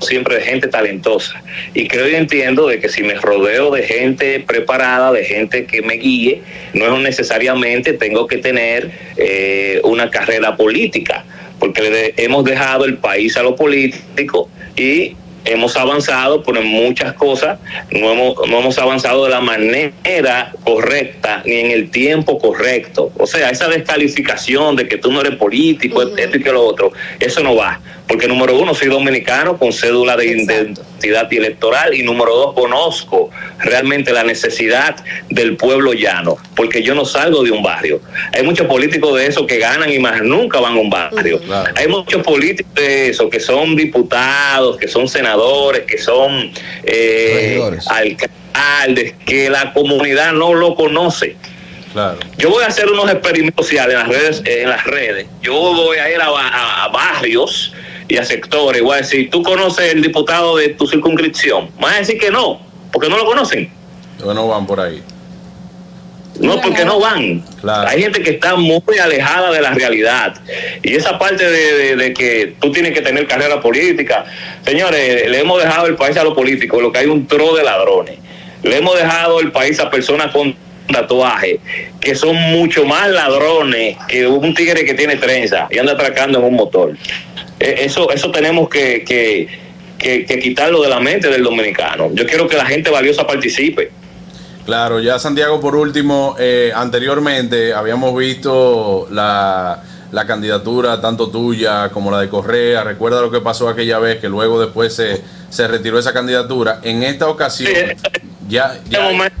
siempre 0.00 0.36
de 0.36 0.42
gente 0.42 0.68
talentosa 0.68 1.42
y 1.74 1.88
creo 1.88 2.08
y 2.08 2.14
entiendo 2.14 2.68
de 2.68 2.78
que 2.80 2.88
si 2.88 3.02
me 3.02 3.14
rodeo 3.14 3.70
de 3.70 3.82
gente 3.82 4.40
preparada, 4.40 5.12
de 5.12 5.24
gente 5.24 5.66
que 5.66 5.82
me 5.82 5.94
guíe, 5.94 6.42
no 6.74 6.96
es 6.96 7.02
necesariamente 7.02 7.92
tengo 7.94 8.26
que 8.26 8.38
tener 8.38 8.90
eh, 9.16 9.80
una 9.84 10.10
carrera 10.10 10.56
política, 10.56 11.24
porque 11.58 11.82
le 11.82 11.90
de- 11.90 12.14
hemos 12.18 12.44
dejado 12.44 12.84
el 12.84 12.98
país 12.98 13.36
a 13.36 13.42
lo 13.42 13.56
político 13.56 14.48
y 14.76 15.16
hemos 15.46 15.76
avanzado, 15.76 16.42
pero 16.42 16.60
en 16.60 16.66
muchas 16.66 17.12
cosas 17.14 17.58
no 17.90 18.12
hemos, 18.12 18.34
no 18.48 18.60
hemos 18.60 18.78
avanzado 18.78 19.24
de 19.24 19.30
la 19.30 19.40
manera 19.42 20.52
correcta 20.64 21.42
ni 21.44 21.56
en 21.56 21.70
el 21.70 21.90
tiempo 21.90 22.38
correcto. 22.38 23.12
O 23.18 23.26
sea, 23.26 23.50
esa 23.50 23.68
descalificación 23.68 24.74
de 24.76 24.88
que 24.88 24.96
tú 24.96 25.12
no 25.12 25.20
eres 25.20 25.36
político, 25.36 26.02
esto 26.02 26.38
y 26.38 26.42
que 26.42 26.50
lo 26.52 26.62
otro, 26.64 26.92
eso 27.20 27.42
no 27.42 27.54
va. 27.56 27.78
Porque 28.06 28.28
número 28.28 28.58
uno, 28.58 28.74
soy 28.74 28.88
dominicano 28.88 29.56
con 29.56 29.72
cédula 29.72 30.14
de 30.16 30.26
identidad 30.26 31.32
electoral 31.32 31.94
y 31.94 32.02
número 32.02 32.34
dos, 32.36 32.54
conozco 32.54 33.30
realmente 33.60 34.12
la 34.12 34.22
necesidad 34.24 34.94
del 35.30 35.56
pueblo 35.56 35.94
llano, 35.94 36.36
porque 36.54 36.82
yo 36.82 36.94
no 36.94 37.06
salgo 37.06 37.42
de 37.42 37.50
un 37.50 37.62
barrio. 37.62 38.02
Hay 38.32 38.42
muchos 38.42 38.66
políticos 38.66 39.16
de 39.18 39.26
eso 39.26 39.46
que 39.46 39.58
ganan 39.58 39.90
y 39.90 39.98
más 39.98 40.20
nunca 40.22 40.60
van 40.60 40.74
a 40.76 40.80
un 40.80 40.90
barrio. 40.90 41.40
Hay 41.76 41.88
muchos 41.88 42.22
políticos 42.22 42.74
de 42.74 43.08
eso 43.08 43.30
que 43.30 43.40
son 43.40 43.74
diputados, 43.74 44.76
que 44.76 44.86
son 44.86 45.08
senadores, 45.08 45.84
que 45.86 45.96
son 45.96 46.52
eh, 46.84 47.58
alcaldes, 47.86 49.14
que 49.26 49.48
la 49.50 49.72
comunidad 49.72 50.32
no 50.32 50.52
lo 50.54 50.74
conoce. 50.74 51.36
Claro. 51.92 52.18
Yo 52.38 52.50
voy 52.50 52.64
a 52.64 52.66
hacer 52.66 52.90
unos 52.90 53.08
experimentos 53.10 53.66
sociales 53.66 53.94
en 53.94 54.00
las 54.00 54.08
redes. 54.08 54.42
En 54.44 54.68
las 54.68 54.84
redes. 54.84 55.26
Yo 55.42 55.54
voy 55.54 55.96
a 55.98 56.10
ir 56.12 56.20
a, 56.20 56.28
ba- 56.28 56.48
a- 56.48 56.84
a 56.84 56.88
barrios 56.88 57.72
y 58.08 58.16
a 58.16 58.24
sectores. 58.24 58.82
Voy 58.82 58.94
a 58.94 58.98
decir, 58.98 59.30
¿tú 59.30 59.42
conoces 59.42 59.92
el 59.92 60.02
diputado 60.02 60.56
de 60.56 60.70
tu 60.70 60.86
circunscripción? 60.86 61.70
Me 61.76 61.82
van 61.86 61.94
a 61.94 61.98
decir 61.98 62.18
que 62.18 62.30
no, 62.30 62.60
porque 62.92 63.08
no 63.08 63.16
lo 63.16 63.24
conocen. 63.24 63.70
No 64.24 64.48
van 64.48 64.66
por 64.66 64.80
ahí. 64.80 65.02
No, 66.40 66.60
porque 66.60 66.84
no 66.84 66.98
van. 66.98 67.44
Hay 67.86 68.02
gente 68.02 68.20
que 68.20 68.30
está 68.30 68.56
muy 68.56 68.80
alejada 69.00 69.52
de 69.52 69.60
la 69.60 69.70
realidad. 69.72 70.34
Y 70.82 70.94
esa 70.96 71.16
parte 71.16 71.48
de, 71.48 71.74
de- 71.76 71.96
de 71.96 72.12
que 72.12 72.56
tú 72.60 72.72
tienes 72.72 72.92
que 72.92 73.02
tener 73.02 73.26
carrera 73.28 73.60
política. 73.60 74.24
Señores, 74.64 75.30
le 75.30 75.38
hemos 75.38 75.62
dejado 75.62 75.86
el 75.86 75.94
país 75.94 76.16
a 76.16 76.24
los 76.24 76.34
políticos, 76.34 76.82
lo 76.82 76.90
que 76.90 76.98
hay 76.98 77.06
un 77.06 77.26
tro 77.28 77.54
de 77.54 77.62
ladrones. 77.62 78.18
Le 78.64 78.78
hemos 78.78 78.96
dejado 78.96 79.38
el 79.40 79.52
país 79.52 79.78
a 79.78 79.88
personas 79.90 80.32
con 80.32 80.56
tatuaje, 80.92 81.60
que 82.00 82.14
son 82.16 82.34
mucho 82.34 82.84
más 82.84 83.08
ladrones 83.10 83.96
que 84.08 84.26
un 84.26 84.52
tigre 84.54 84.84
que 84.84 84.94
tiene 84.94 85.16
trenza 85.16 85.68
y 85.70 85.78
anda 85.78 85.92
atracando 85.92 86.40
en 86.40 86.44
un 86.46 86.54
motor. 86.54 86.96
Eh, 87.64 87.84
Eso, 87.86 88.10
eso 88.10 88.30
tenemos 88.30 88.68
que, 88.68 89.02
que, 89.04 89.48
que- 89.98 90.26
que 90.26 90.38
quitarlo 90.38 90.82
de 90.82 90.88
la 90.90 91.00
mente 91.00 91.28
del 91.28 91.42
dominicano. 91.42 92.10
Yo 92.12 92.26
quiero 92.26 92.46
que 92.46 92.56
la 92.56 92.66
gente 92.66 92.90
valiosa 92.90 93.26
participe. 93.26 93.90
Claro, 94.66 95.00
ya 95.00 95.18
Santiago, 95.18 95.60
por 95.60 95.74
último, 95.76 96.36
eh, 96.38 96.72
anteriormente 96.74 97.72
habíamos 97.74 98.16
visto 98.16 99.06
la, 99.10 99.82
la 100.10 100.26
candidatura 100.26 101.00
tanto 101.00 101.28
tuya 101.30 101.88
como 101.90 102.10
la 102.10 102.20
de 102.20 102.28
Correa. 102.28 102.82
Recuerda 102.84 103.20
lo 103.20 103.30
que 103.30 103.40
pasó 103.40 103.68
aquella 103.68 103.98
vez, 103.98 104.18
que 104.20 104.28
luego 104.28 104.60
después 104.60 104.94
se, 104.94 105.20
se 105.50 105.68
retiró 105.68 105.98
esa 105.98 106.12
candidatura. 106.12 106.80
En 106.82 107.02
esta 107.02 107.28
ocasión, 107.28 107.72
ya, 108.48 108.74
Este 108.84 108.98
momento, 109.00 109.36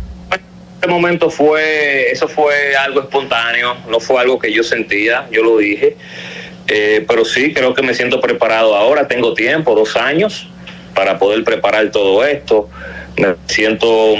este 0.74 0.88
momento 0.88 1.30
fue, 1.30 2.10
eso 2.10 2.28
fue 2.28 2.76
algo 2.76 3.00
espontáneo, 3.00 3.76
no 3.88 4.00
fue 4.00 4.20
algo 4.20 4.38
que 4.38 4.52
yo 4.52 4.62
sentía, 4.62 5.26
yo 5.30 5.42
lo 5.42 5.56
dije. 5.56 5.96
Eh, 6.68 7.04
pero 7.06 7.24
sí, 7.24 7.52
creo 7.52 7.74
que 7.74 7.82
me 7.82 7.94
siento 7.94 8.20
preparado 8.20 8.74
ahora, 8.74 9.06
tengo 9.06 9.34
tiempo, 9.34 9.74
dos 9.74 9.96
años, 9.96 10.48
para 10.94 11.18
poder 11.18 11.44
preparar 11.44 11.90
todo 11.90 12.24
esto. 12.24 12.68
Me 13.16 13.34
siento 13.46 14.14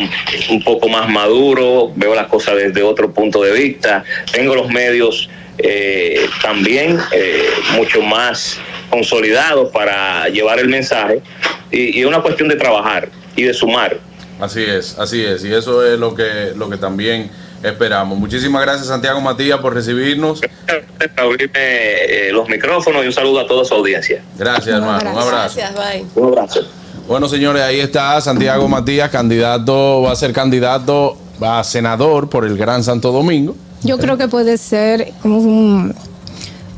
un 0.51 0.63
poco 0.65 0.89
más 0.89 1.09
maduro, 1.09 1.93
veo 1.97 2.15
las 2.15 2.29
cosas 2.29 2.57
desde 2.57 2.83
otro 2.83 3.13
punto 3.13 3.43
de 3.43 3.53
vista, 3.53 4.05
tengo 4.33 4.55
los 4.55 4.69
medios 4.69 5.29
eh, 5.59 6.27
también 6.43 6.99
eh, 7.13 7.45
mucho 7.77 8.03
más 8.03 8.59
consolidados 8.91 9.71
para 9.71 10.29
llevar 10.29 10.59
el 10.59 10.69
mensaje 10.69 11.23
y, 11.71 12.01
es 12.01 12.07
una 12.07 12.21
cuestión 12.21 12.49
de 12.49 12.57
trabajar. 12.57 13.09
y 13.37 13.43
de 13.43 13.55
sumar. 13.55 13.99
Así 14.39 14.63
es, 14.63 14.97
así 14.97 15.25
es. 15.25 15.45
Y 15.45 15.53
eso 15.53 15.85
es 15.85 15.99
lo 15.99 16.15
que, 16.15 16.53
lo 16.55 16.71
que 16.71 16.77
también 16.77 17.31
esperamos. 17.65 18.19
Muchísimas 18.19 18.63
gracias, 18.63 18.87
Santiago 18.89 19.21
Matías, 19.21 19.59
por 19.61 19.75
recibirnos. 19.75 20.41
Por 20.41 21.11
abrirme 21.17 21.51
eh, 21.57 22.31
los 22.33 22.49
micrófonos 22.49 23.03
y 23.05 23.07
un 23.09 23.13
saludo 23.13 23.41
a 23.41 23.47
toda 23.47 23.65
su 23.65 23.75
audiencia. 23.75 24.23
Gracias, 24.39 24.69
hermano. 24.77 25.11
Un 25.11 25.19
abrazo. 25.19 25.57
Gracias, 25.59 25.75
bye. 25.75 26.05
Un 26.15 26.29
abrazo. 26.29 26.61
Bueno, 27.09 27.29
señores, 27.29 27.63
ahí 27.63 27.81
está 27.81 28.21
Santiago 28.21 28.67
Matías, 28.69 29.11
candidato, 29.11 30.03
va 30.03 30.13
a 30.13 30.17
ser 30.17 30.33
candidato 30.33 31.17
a 31.41 31.63
senador 31.65 32.31
por 32.31 32.45
el 32.47 32.57
Gran 32.57 32.83
Santo 32.85 33.13
Domingo. 33.13 33.55
Yo 33.83 33.99
creo 33.99 34.17
que 34.17 34.29
puede 34.29 34.57
ser 34.57 35.13
un- 35.25 35.95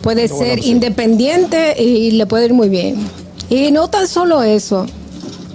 puede 0.03 0.27
ser 0.29 0.65
independiente 0.65 1.81
y 1.81 2.13
le 2.13 2.27
puede 2.27 2.47
ir 2.47 2.55
muy 2.55 2.69
bien. 2.69 2.97
Y 3.49 3.71
no 3.71 3.89
tan 3.89 4.09
solo 4.09 4.43
eso, 4.43 4.87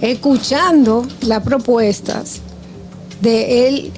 escuchando 0.00 1.06
las 1.22 1.42
propuestas 1.42 2.40
de 3.20 3.68
él, 3.68 3.92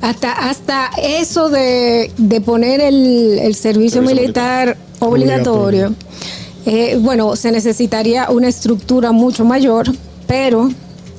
hasta, 0.00 0.32
hasta 0.32 0.90
eso 1.02 1.48
de, 1.48 2.10
de 2.16 2.40
poner 2.40 2.80
el, 2.80 3.38
el 3.40 3.54
servicio, 3.54 4.00
Servicio 4.02 4.22
militar, 4.22 4.76
obligatorio. 5.00 5.94
Eh, 6.66 6.98
bueno, 7.00 7.34
se 7.36 7.50
necesitaría 7.50 8.28
una 8.30 8.48
estructura 8.48 9.10
mucho 9.12 9.44
mayor, 9.44 9.86
pero 10.26 10.68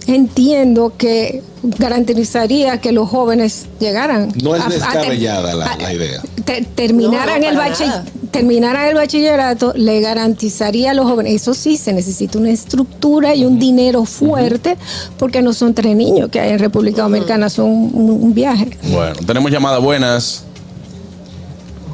entiendo 0.08 0.94
que 0.98 1.42
garantizaría 1.62 2.80
que 2.80 2.92
los 2.92 3.10
jóvenes 3.10 3.66
llegaran. 3.80 4.32
No 4.42 4.56
es 4.56 4.62
a- 4.62 4.66
a- 4.66 4.70
descabellada 4.70 5.54
la, 5.56 5.94
idea. 5.94 6.22
te- 6.46 6.62
terminaran, 6.76 7.42
No, 7.42 7.52
no, 7.52 7.62
el 7.64 7.72
bachi- 7.72 8.04
nada. 8.42 8.48
terminaran 8.48 8.88
el 8.88 8.96
bachillerato, 8.96 9.74
le 9.76 10.02
garantizaría 10.02 10.92
a 10.92 10.94
los 10.94 11.06
jóvenes. 11.06 11.34
Eso 11.34 11.54
sí, 11.54 11.78
se 11.78 11.94
necesita 11.94 12.38
una 12.38 12.50
estructura 12.50 13.36
y 13.36 13.46
un 13.46 13.60
dinero 13.60 14.06
fuerte, 14.06 14.78
porque 15.18 15.42
no 15.42 15.54
son 15.54 15.74
tres 15.74 15.96
niños 15.96 16.30
que 16.30 16.40
hay 16.40 16.52
en 16.52 16.60
República 16.60 17.04
Dominicana, 17.04 17.50
son 17.50 17.68
un, 17.68 18.10
un 18.22 18.34
viaje. 18.34 18.70
Bueno, 18.92 19.16
tenemos 19.26 19.52
llamadas 19.52 19.82
buenas. 19.82 20.46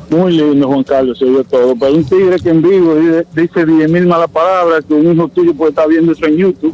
Muy 0.09 0.33
lindo, 0.37 0.67
Juan 0.67 0.83
Carlos, 0.83 1.17
se 1.17 1.25
todo. 1.25 1.75
Pero 1.75 1.93
un 1.93 2.03
tigre 2.05 2.39
que 2.39 2.49
en 2.49 2.61
vivo 2.61 2.95
dice, 2.95 3.25
dice 3.35 3.65
10 3.65 3.89
mil 3.89 4.05
malas 4.07 4.29
palabras, 4.29 4.83
que 4.87 4.93
un 4.93 5.13
hijo 5.13 5.27
tuyo 5.29 5.53
puede 5.53 5.71
estar 5.71 5.87
viendo 5.87 6.11
eso 6.11 6.25
en 6.25 6.37
YouTube. 6.37 6.73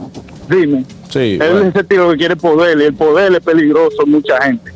Dime. 0.50 0.86
Sí, 1.10 1.20
Él 1.20 1.38
bueno, 1.40 1.60
es 1.62 1.76
ese 1.76 1.84
tío 1.84 2.12
que 2.12 2.18
quiere 2.18 2.36
poder 2.36 2.80
y 2.80 2.84
el 2.84 2.94
poder 2.94 3.34
es 3.34 3.40
peligroso 3.40 4.06
mucha 4.06 4.42
gente. 4.42 4.72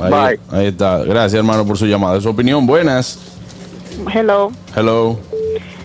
ahí, 0.00 0.10
Bye. 0.10 0.40
ahí 0.50 0.66
está. 0.66 0.98
Gracias, 1.04 1.34
hermano, 1.34 1.66
por 1.66 1.76
su 1.76 1.86
llamada. 1.86 2.20
Su 2.20 2.28
opinión, 2.28 2.66
buenas. 2.66 3.18
Hello, 4.12 4.52
Hello. 4.74 5.18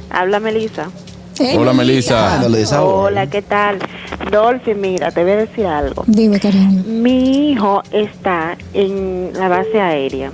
habla 0.10 0.40
Melissa. 0.40 0.90
Eh, 1.40 1.56
Hola, 1.58 1.74
Melissa. 1.74 2.36
Ándale, 2.36 2.60
desahogo. 2.60 3.04
Hola, 3.04 3.28
¿qué 3.28 3.42
tal? 3.42 3.80
Dolphy, 4.32 4.76
mira, 4.76 5.12
te 5.12 5.24
voy 5.24 5.32
a 5.32 5.38
decir 5.38 5.66
algo. 5.66 6.04
Dime, 6.06 6.40
cariño. 6.40 6.84
Mi 6.86 7.52
hijo 7.52 7.82
está 7.92 8.58
en 8.74 9.32
la 9.34 9.48
base 9.48 9.80
aérea 9.80 10.32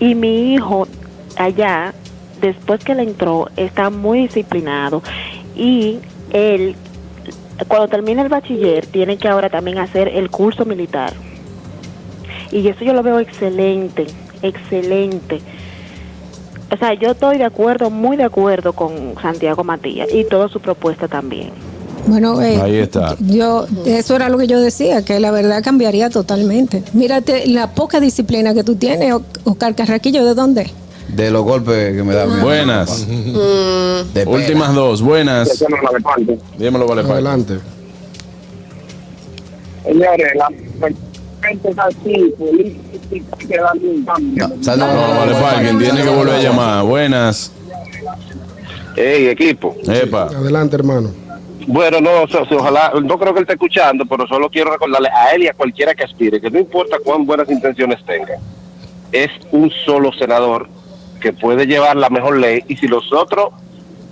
y 0.00 0.14
mi 0.14 0.54
hijo 0.54 0.88
allá, 1.36 1.94
después 2.40 2.82
que 2.84 2.94
le 2.94 3.04
entró, 3.04 3.48
está 3.56 3.88
muy 3.88 4.22
disciplinado 4.22 5.02
y 5.54 6.00
él, 6.32 6.74
cuando 7.68 7.88
termine 7.88 8.20
el 8.22 8.28
bachiller, 8.28 8.84
tiene 8.86 9.16
que 9.16 9.28
ahora 9.28 9.48
también 9.48 9.78
hacer 9.78 10.08
el 10.08 10.28
curso 10.28 10.64
militar. 10.64 11.14
Y 12.50 12.66
eso 12.68 12.84
yo 12.84 12.92
lo 12.92 13.02
veo 13.02 13.20
excelente, 13.20 14.06
excelente. 14.42 15.40
O 16.72 16.76
sea, 16.76 16.94
yo 16.94 17.12
estoy 17.12 17.38
de 17.38 17.44
acuerdo, 17.44 17.90
muy 17.90 18.16
de 18.16 18.24
acuerdo 18.24 18.72
con 18.72 19.14
Santiago 19.22 19.62
Matías 19.64 20.08
y 20.12 20.24
toda 20.24 20.48
su 20.48 20.60
propuesta 20.60 21.06
también. 21.08 21.50
Bueno, 22.08 22.40
eh, 22.40 22.60
Ahí 22.60 22.76
está. 22.76 23.16
Yo, 23.20 23.66
eso 23.84 24.14
era 24.16 24.28
lo 24.28 24.38
que 24.38 24.46
yo 24.46 24.60
decía, 24.60 25.04
que 25.04 25.18
la 25.20 25.30
verdad 25.32 25.62
cambiaría 25.62 26.08
totalmente. 26.10 26.82
Mírate 26.92 27.46
la 27.48 27.72
poca 27.74 27.98
disciplina 28.00 28.54
que 28.54 28.62
tú 28.64 28.76
tienes, 28.76 29.12
Oscar 29.44 29.74
Carraquillo, 29.74 30.24
¿de 30.24 30.34
dónde? 30.34 30.70
De 31.08 31.30
los 31.30 31.42
golpes 31.44 31.94
que 31.96 32.02
me 32.02 32.14
da. 32.14 32.26
mi- 32.26 32.40
Buenas. 32.42 33.06
De 33.08 34.24
pena. 34.24 34.30
Últimas 34.30 34.74
dos, 34.74 35.02
buenas. 35.02 35.64
Dímelo, 36.58 36.86
vale. 36.86 37.02
Adelante. 37.02 37.58
Señores, 39.84 40.26
la 40.36 40.48
es 41.50 41.78
así, 41.78 42.34
política, 42.38 43.36
que 43.36 43.56
darle 43.56 43.88
un 43.88 44.04
cambio. 44.04 44.48
No, 44.48 44.76
No, 44.76 45.42
vale, 45.42 45.62
quien 45.62 45.78
tiene 45.78 46.02
que 46.02 46.10
volver 46.10 46.34
a 46.34 46.42
llamar. 46.42 46.84
Buenas. 46.84 47.52
Hey, 48.96 49.28
equipo. 49.28 49.76
Epa. 49.86 50.24
Adelante, 50.24 50.76
hermano. 50.76 51.10
Bueno, 51.66 52.00
no, 52.00 52.22
o 52.22 52.28
sea, 52.28 52.42
ojalá, 52.42 52.92
no 53.02 53.18
creo 53.18 53.32
que 53.32 53.40
él 53.40 53.42
esté 53.42 53.54
escuchando, 53.54 54.06
pero 54.06 54.26
solo 54.26 54.48
quiero 54.48 54.70
recordarle 54.70 55.08
a 55.08 55.34
él 55.34 55.42
y 55.42 55.48
a 55.48 55.52
cualquiera 55.52 55.94
que 55.94 56.04
aspire, 56.04 56.40
que 56.40 56.50
no 56.50 56.60
importa 56.60 56.98
cuán 57.04 57.26
buenas 57.26 57.50
intenciones 57.50 58.04
tenga, 58.06 58.34
es 59.10 59.30
un 59.50 59.70
solo 59.84 60.12
senador 60.12 60.68
que 61.20 61.32
puede 61.32 61.66
llevar 61.66 61.96
la 61.96 62.08
mejor 62.08 62.38
ley 62.38 62.62
y 62.68 62.76
si 62.76 62.86
los 62.86 63.12
otros 63.12 63.48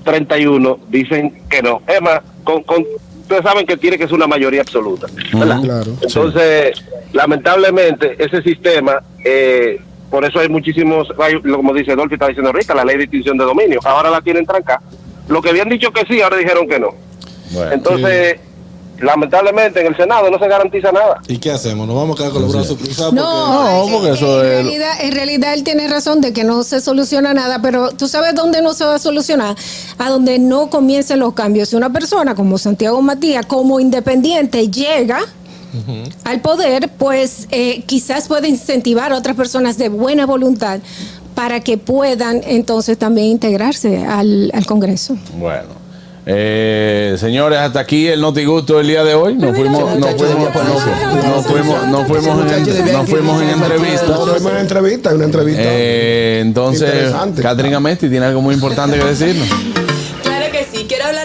31 0.02 0.78
dicen 0.88 1.42
que 1.48 1.62
no, 1.62 1.80
es 1.86 2.02
más, 2.02 2.22
con, 2.42 2.64
con, 2.64 2.84
ustedes 3.24 3.42
saben 3.42 3.66
que 3.66 3.76
tiene 3.76 3.98
que 3.98 4.04
ser 4.04 4.14
una 4.14 4.26
mayoría 4.26 4.60
absoluta, 4.60 5.06
¿verdad? 5.32 5.60
Claro. 5.62 5.92
Entonces, 6.00 6.84
lamentablemente, 7.12 8.16
ese 8.18 8.42
sistema, 8.42 9.02
eh, 9.24 9.80
por 10.10 10.24
eso 10.24 10.40
hay 10.40 10.48
muchísimos, 10.48 11.08
hay, 11.18 11.40
como 11.40 11.72
dice 11.72 11.96
Dolphy, 11.96 12.14
está 12.14 12.28
diciendo 12.28 12.50
ahorita, 12.50 12.74
la 12.74 12.84
ley 12.84 12.98
de 12.98 13.04
extinción 13.04 13.38
de 13.38 13.44
dominio, 13.44 13.80
ahora 13.84 14.10
la 14.10 14.20
tienen 14.20 14.44
tranca. 14.44 14.80
Lo 15.28 15.40
que 15.40 15.50
habían 15.50 15.70
dicho 15.70 15.90
que 15.90 16.04
sí, 16.06 16.20
ahora 16.20 16.36
dijeron 16.36 16.68
que 16.68 16.78
no. 16.78 16.94
Bueno. 17.52 17.72
Entonces, 17.72 18.40
lamentablemente 19.00 19.80
en 19.80 19.86
el 19.88 19.96
Senado 19.96 20.30
no 20.30 20.38
se 20.38 20.46
garantiza 20.48 20.92
nada. 20.92 21.20
¿Y 21.28 21.38
qué 21.38 21.50
hacemos? 21.50 21.86
¿Nos 21.86 21.96
vamos 21.96 22.16
a 22.16 22.18
quedar 22.22 22.32
con 22.32 22.42
los 22.42 22.52
brazos 22.52 22.76
cruzados? 22.78 23.12
No, 23.12 23.86
No, 23.86 23.92
porque 23.92 24.08
en- 24.08 24.14
eso 24.14 24.40
en 24.44 24.46
es- 24.50 24.52
Realidad, 24.64 24.92
en 25.00 25.12
realidad 25.12 25.54
él 25.54 25.64
tiene 25.64 25.88
razón 25.88 26.20
de 26.20 26.32
que 26.32 26.44
no 26.44 26.62
se 26.64 26.80
soluciona 26.80 27.34
nada, 27.34 27.60
pero 27.60 27.90
tú 27.90 28.08
sabes 28.08 28.34
dónde 28.34 28.62
no 28.62 28.72
se 28.74 28.84
va 28.84 28.94
a 28.94 28.98
solucionar, 28.98 29.56
a 29.98 30.10
donde 30.10 30.38
no 30.38 30.70
comiencen 30.70 31.18
los 31.18 31.34
cambios. 31.34 31.70
Si 31.70 31.76
una 31.76 31.90
persona 31.92 32.34
como 32.34 32.56
Santiago 32.58 33.00
Matías, 33.02 33.46
como 33.46 33.80
independiente, 33.80 34.68
llega 34.68 35.20
al 36.24 36.40
poder, 36.40 36.88
pues 36.98 37.48
eh, 37.50 37.82
quizás 37.86 38.28
puede 38.28 38.48
incentivar 38.48 39.12
a 39.12 39.16
otras 39.16 39.34
personas 39.34 39.76
de 39.76 39.88
buena 39.88 40.24
voluntad 40.24 40.78
para 41.34 41.58
que 41.60 41.78
puedan 41.78 42.42
entonces 42.46 42.96
también 42.96 43.26
integrarse 43.26 44.04
al, 44.06 44.52
al 44.54 44.66
Congreso. 44.66 45.16
Bueno. 45.36 45.82
Eh, 46.26 47.16
señores, 47.18 47.58
hasta 47.58 47.80
aquí 47.80 48.06
el 48.06 48.20
Notigusto 48.20 48.78
del 48.78 48.86
día 48.86 49.04
de 49.04 49.14
hoy. 49.14 49.34
Nos 49.34 49.54
fuimos, 49.56 49.98
nos 49.98 50.14
fuimos, 50.14 50.54
nos, 50.54 50.64
nos 50.64 51.46
fuimos, 51.46 51.88
nos 51.88 52.06
fuimos 52.06 52.52
en, 52.52 52.92
nos 52.92 53.08
fuimos 53.10 53.42
en 53.42 53.50
entrevista. 53.50 54.06
No, 54.06 54.26
no 54.26 54.34
es 54.34 54.42
una 54.42 54.60
entrevista, 54.60 55.14
una 55.14 55.24
entrevista. 55.24 55.62
Eh, 55.64 56.40
entonces. 56.40 57.12
Catherine 57.40 57.74
Amesti 57.74 58.08
tiene 58.08 58.26
algo 58.26 58.40
muy 58.40 58.54
importante 58.54 58.98
que 58.98 59.04
decirnos. 59.04 59.48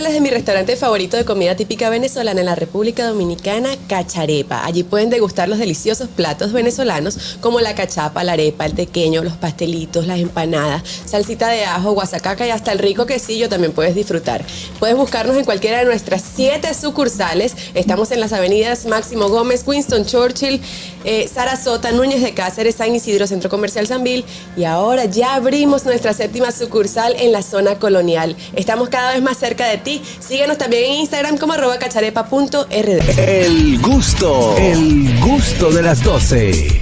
Hablarles 0.09 0.13
de 0.13 0.21
mi 0.21 0.29
restaurante 0.29 0.75
favorito 0.75 1.17
de 1.17 1.25
comida 1.25 1.55
típica 1.55 1.89
venezolana 1.89 2.39
en 2.39 2.45
la 2.45 2.55
República 2.55 3.05
Dominicana, 3.05 3.69
Cacharepa. 3.87 4.65
Allí 4.65 4.83
pueden 4.83 5.09
degustar 5.09 5.47
los 5.49 5.59
deliciosos 5.59 6.09
platos 6.09 6.51
venezolanos 6.51 7.37
como 7.41 7.59
la 7.59 7.75
cachapa, 7.75 8.23
la 8.23 8.33
arepa, 8.33 8.65
el 8.65 8.73
tequeño, 8.73 9.23
los 9.23 9.33
pastelitos, 9.33 10.07
las 10.07 10.19
empanadas, 10.19 10.83
salsita 11.05 11.49
de 11.49 11.65
ajo, 11.65 11.91
guasacaca 11.91 12.47
y 12.47 12.49
hasta 12.49 12.71
el 12.71 12.79
rico 12.79 13.05
quesillo 13.05 13.49
también 13.49 13.71
puedes 13.71 13.93
disfrutar. 13.93 14.43
Puedes 14.79 14.95
buscarnos 14.95 15.37
en 15.37 15.45
cualquiera 15.45 15.79
de 15.79 15.85
nuestras 15.85 16.23
siete 16.35 16.73
sucursales. 16.73 17.55
Estamos 17.73 18.11
en 18.11 18.19
las 18.19 18.33
avenidas 18.33 18.85
Máximo 18.85 19.29
Gómez, 19.29 19.63
Winston 19.65 20.05
Churchill, 20.05 20.61
eh, 21.03 21.29
Sarasota, 21.31 21.91
Núñez 21.91 22.21
de 22.21 22.33
Cáceres, 22.33 22.75
San 22.75 22.93
Isidro, 22.95 23.27
Centro 23.27 23.49
Comercial 23.49 23.87
Sanvil 23.87 24.25
y 24.57 24.63
ahora 24.63 25.05
ya 25.05 25.35
abrimos 25.35 25.85
nuestra 25.85 26.13
séptima 26.13 26.51
sucursal 26.51 27.15
en 27.17 27.31
la 27.31 27.43
zona 27.43 27.75
colonial. 27.79 28.35
Estamos 28.55 28.89
cada 28.89 29.13
vez 29.13 29.21
más 29.21 29.37
cerca 29.37 29.67
de 29.67 29.77
ti. 29.77 29.98
Síguenos 30.19 30.57
también 30.57 30.85
en 30.85 30.91
Instagram 31.01 31.37
como 31.37 31.53
arroba 31.53 31.77
cacharepa.rd. 31.77 33.19
El 33.19 33.79
gusto, 33.81 34.55
el 34.57 35.19
gusto 35.19 35.71
de 35.71 35.81
las 35.81 36.03
12. 36.03 36.77